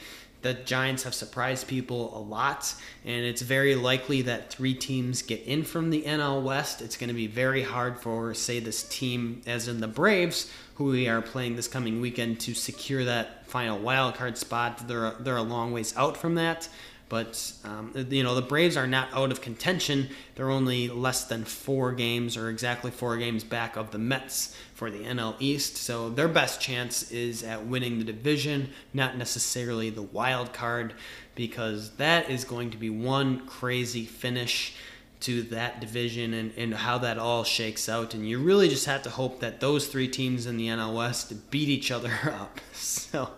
the 0.42 0.54
Giants 0.54 1.02
have 1.02 1.14
surprised 1.14 1.66
people 1.66 2.16
a 2.16 2.20
lot, 2.20 2.74
and 3.04 3.24
it's 3.24 3.42
very 3.42 3.74
likely 3.74 4.22
that 4.22 4.52
three 4.52 4.74
teams 4.74 5.22
get 5.22 5.42
in 5.42 5.64
from 5.64 5.90
the 5.90 6.02
NL 6.02 6.42
West. 6.42 6.82
It's 6.82 6.96
going 6.96 7.08
to 7.08 7.14
be 7.14 7.26
very 7.26 7.62
hard 7.62 7.98
for, 7.98 8.32
say, 8.34 8.60
this 8.60 8.82
team, 8.84 9.42
as 9.46 9.68
in 9.68 9.80
the 9.80 9.88
Braves, 9.88 10.50
who 10.76 10.84
we 10.84 11.08
are 11.08 11.22
playing 11.22 11.56
this 11.56 11.68
coming 11.68 12.00
weekend, 12.00 12.40
to 12.40 12.54
secure 12.54 13.04
that 13.04 13.46
final 13.46 13.78
wild 13.78 14.14
card 14.14 14.36
spot. 14.38 14.86
They're 14.86 15.12
they're 15.20 15.36
a 15.36 15.42
long 15.42 15.72
ways 15.72 15.96
out 15.96 16.16
from 16.16 16.34
that. 16.36 16.68
But 17.08 17.52
um, 17.64 17.92
you 18.10 18.24
know 18.24 18.34
the 18.34 18.42
Braves 18.42 18.76
are 18.76 18.86
not 18.86 19.08
out 19.12 19.30
of 19.30 19.40
contention. 19.40 20.08
They're 20.34 20.50
only 20.50 20.88
less 20.88 21.24
than 21.24 21.44
four 21.44 21.92
games, 21.92 22.36
or 22.36 22.50
exactly 22.50 22.90
four 22.90 23.16
games 23.16 23.44
back 23.44 23.76
of 23.76 23.92
the 23.92 23.98
Mets 23.98 24.56
for 24.76 24.90
the 24.90 24.98
NL 24.98 25.34
East. 25.40 25.78
So 25.78 26.10
their 26.10 26.28
best 26.28 26.60
chance 26.60 27.10
is 27.10 27.42
at 27.42 27.66
winning 27.66 27.98
the 27.98 28.04
division, 28.04 28.68
not 28.92 29.16
necessarily 29.16 29.88
the 29.88 30.02
wild 30.02 30.52
card, 30.52 30.92
because 31.34 31.92
that 31.96 32.28
is 32.28 32.44
going 32.44 32.70
to 32.72 32.76
be 32.76 32.90
one 32.90 33.46
crazy 33.46 34.04
finish 34.04 34.74
to 35.20 35.42
that 35.44 35.80
division 35.80 36.34
and, 36.34 36.52
and 36.58 36.74
how 36.74 36.98
that 36.98 37.16
all 37.16 37.42
shakes 37.42 37.88
out. 37.88 38.12
And 38.12 38.28
you 38.28 38.38
really 38.38 38.68
just 38.68 38.84
have 38.84 39.02
to 39.04 39.10
hope 39.10 39.40
that 39.40 39.60
those 39.60 39.86
three 39.86 40.08
teams 40.08 40.44
in 40.44 40.58
the 40.58 40.66
NL 40.68 40.94
West 40.94 41.50
beat 41.50 41.70
each 41.70 41.90
other 41.90 42.12
up. 42.24 42.60
So 42.72 43.30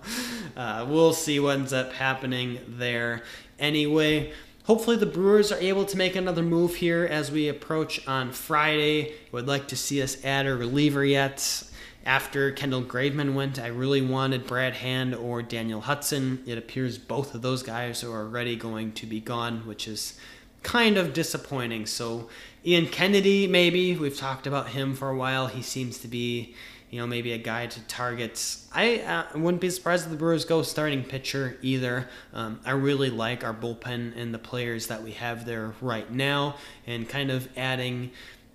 uh, 0.57 0.87
we'll 0.89 1.13
see 1.13 1.39
what 1.39 1.57
ends 1.57 1.73
up 1.73 1.93
happening 1.93 2.59
there 2.67 3.23
anyway. 3.61 4.33
Hopefully, 4.69 4.99
the 4.99 5.07
Brewers 5.07 5.51
are 5.51 5.59
able 5.61 5.87
to 5.87 5.97
make 5.97 6.15
another 6.15 6.43
move 6.43 6.75
here 6.75 7.09
as 7.11 7.33
we 7.33 7.49
approach 7.49 8.07
on 8.07 8.33
Friday. 8.33 9.15
Would 9.33 9.49
like 9.49 9.67
to 9.69 9.77
see 9.77 10.03
us 10.03 10.23
add 10.23 10.45
a 10.47 10.55
reliever 10.55 11.03
yet. 11.03 11.63
after 12.05 12.51
Kendall 12.53 12.83
Graveman 12.83 13.35
went, 13.35 13.59
I 13.59 13.69
really 13.69 14.03
wanted 14.03 14.47
Brad 14.47 14.75
Hand 14.75 15.15
or 15.15 15.43
Daniel 15.43 15.81
Hudson. 15.81 16.43
It 16.47 16.59
appears 16.59 16.99
both 16.99 17.35
of 17.35 17.43
those 17.43 17.63
guys 17.63 18.05
are 18.05 18.11
already 18.11 18.57
going 18.57 18.93
to 18.93 19.07
be 19.07 19.21
gone, 19.21 19.67
which 19.67 19.89
is 19.89 20.19
kind 20.63 20.97
of 20.97 21.13
disappointing. 21.13 21.87
So, 21.87 22.29
Ian 22.65 22.87
Kennedy, 22.87 23.47
maybe. 23.47 23.97
We've 23.97 24.17
talked 24.17 24.47
about 24.47 24.69
him 24.69 24.95
for 24.95 25.09
a 25.09 25.17
while. 25.17 25.47
He 25.47 25.63
seems 25.63 25.99
to 25.99 26.09
be, 26.09 26.55
you 26.91 27.01
know, 27.01 27.07
maybe 27.07 27.33
a 27.33 27.39
guy 27.39 27.67
to 27.67 27.81
target. 27.83 28.57
I 28.73 29.01
uh, 29.01 29.39
wouldn't 29.39 29.61
be 29.61 29.71
surprised 29.71 30.05
if 30.05 30.11
the 30.11 30.17
Brewers 30.17 30.45
go 30.45 30.63
starting 30.63 31.05
pitcher 31.05 31.59
either. 31.61 32.09
Um, 32.33 32.61
I 32.65 32.73
really 32.73 33.11
like 33.11 33.45
our 33.45 33.55
bullpen 33.55 34.17
and 34.17 34.33
the 34.33 34.39
players 34.39 34.87
that 34.87 35.03
we 35.03 35.13
have 35.13 35.45
there 35.45 35.75
right 35.81 36.11
now, 36.11 36.57
and 36.87 37.09
kind 37.09 37.31
of 37.31 37.49
adding 37.57 38.11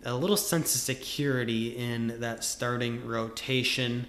a 0.05 0.15
little 0.15 0.37
sense 0.37 0.75
of 0.75 0.81
security 0.81 1.77
in 1.77 2.19
that 2.19 2.43
starting 2.43 3.05
rotation 3.05 4.07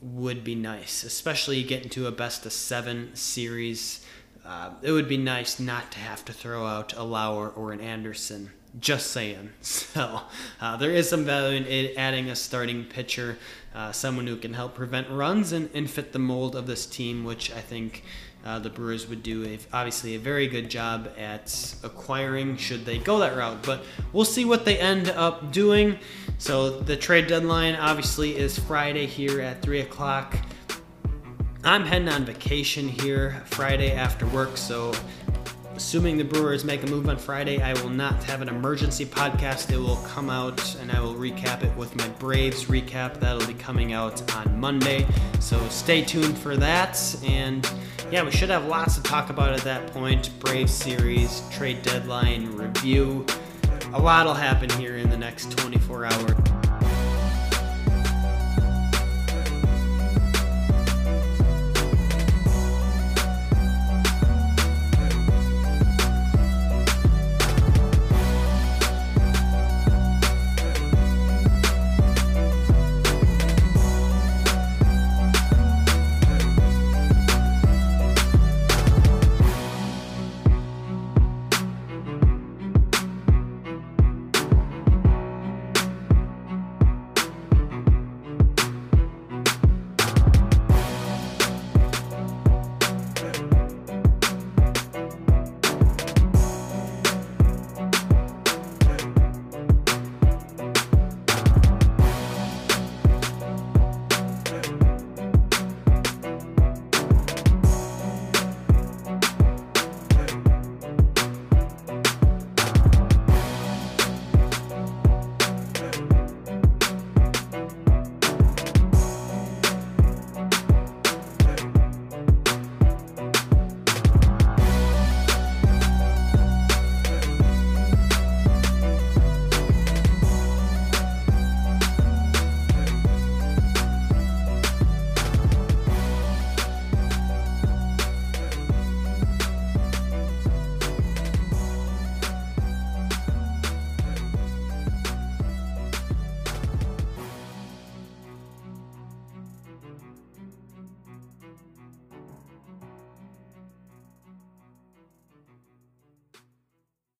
would 0.00 0.44
be 0.44 0.54
nice, 0.54 1.04
especially 1.04 1.62
getting 1.62 1.88
to 1.90 2.06
a 2.06 2.12
best 2.12 2.44
of 2.44 2.52
seven 2.52 3.14
series. 3.14 4.04
Uh, 4.44 4.70
it 4.82 4.90
would 4.90 5.08
be 5.08 5.16
nice 5.16 5.60
not 5.60 5.92
to 5.92 5.98
have 5.98 6.24
to 6.24 6.32
throw 6.32 6.66
out 6.66 6.92
a 6.94 7.02
Lauer 7.02 7.48
or 7.48 7.72
an 7.72 7.80
Anderson. 7.80 8.50
Just 8.78 9.10
saying. 9.10 9.50
So 9.62 10.22
uh, 10.58 10.76
there 10.78 10.90
is 10.90 11.10
some 11.10 11.26
value 11.26 11.58
in 11.58 11.66
it, 11.66 11.98
adding 11.98 12.30
a 12.30 12.36
starting 12.36 12.84
pitcher, 12.84 13.36
uh, 13.74 13.92
someone 13.92 14.26
who 14.26 14.36
can 14.36 14.54
help 14.54 14.74
prevent 14.74 15.10
runs 15.10 15.52
and, 15.52 15.68
and 15.74 15.90
fit 15.90 16.12
the 16.12 16.18
mold 16.18 16.56
of 16.56 16.66
this 16.66 16.86
team, 16.86 17.24
which 17.24 17.52
I 17.52 17.60
think 17.60 18.02
uh, 18.44 18.58
the 18.58 18.70
Brewers 18.70 19.06
would 19.06 19.22
do 19.22 19.44
a, 19.44 19.58
obviously 19.72 20.14
a 20.14 20.18
very 20.18 20.46
good 20.46 20.70
job 20.70 21.10
at 21.18 21.74
acquiring 21.84 22.56
should 22.56 22.86
they 22.86 22.96
go 22.96 23.18
that 23.18 23.36
route. 23.36 23.62
But 23.62 23.84
we'll 24.14 24.24
see 24.24 24.46
what 24.46 24.64
they 24.64 24.78
end 24.78 25.10
up 25.10 25.52
doing. 25.52 25.98
So 26.38 26.80
the 26.80 26.96
trade 26.96 27.26
deadline 27.26 27.74
obviously 27.74 28.36
is 28.36 28.58
Friday 28.58 29.04
here 29.04 29.42
at 29.42 29.60
3 29.60 29.80
o'clock. 29.80 30.36
I'm 31.64 31.84
heading 31.84 32.08
on 32.08 32.24
vacation 32.24 32.88
here 32.88 33.42
Friday 33.44 33.92
after 33.92 34.26
work, 34.28 34.56
so 34.56 34.92
assuming 35.74 36.16
the 36.16 36.24
Brewers 36.24 36.64
make 36.64 36.82
a 36.82 36.86
move 36.86 37.08
on 37.08 37.16
Friday, 37.16 37.60
I 37.60 37.72
will 37.82 37.90
not 37.90 38.22
have 38.24 38.42
an 38.42 38.48
emergency 38.48 39.04
podcast. 39.04 39.70
It 39.70 39.78
will 39.78 39.96
come 40.06 40.30
out 40.30 40.74
and 40.76 40.92
I 40.92 41.00
will 41.00 41.14
recap 41.14 41.62
it 41.62 41.76
with 41.76 41.94
my 41.96 42.08
Braves 42.18 42.66
recap. 42.66 43.20
That'll 43.20 43.46
be 43.46 43.54
coming 43.54 43.92
out 43.92 44.34
on 44.36 44.58
Monday. 44.58 45.06
So 45.40 45.60
stay 45.68 46.02
tuned 46.02 46.36
for 46.38 46.56
that. 46.56 46.98
And 47.24 47.68
yeah, 48.10 48.22
we 48.22 48.30
should 48.30 48.50
have 48.50 48.66
lots 48.66 48.96
to 48.96 49.02
talk 49.02 49.30
about 49.30 49.52
at 49.52 49.60
that 49.60 49.92
point. 49.92 50.30
Brave 50.40 50.70
series, 50.70 51.42
trade 51.50 51.82
deadline, 51.82 52.52
review. 52.52 53.26
A 53.94 54.00
lot 54.00 54.26
will 54.26 54.34
happen 54.34 54.70
here 54.70 54.96
in 54.96 55.10
the 55.10 55.18
next 55.18 55.50
24 55.58 56.06
hours. 56.06 56.71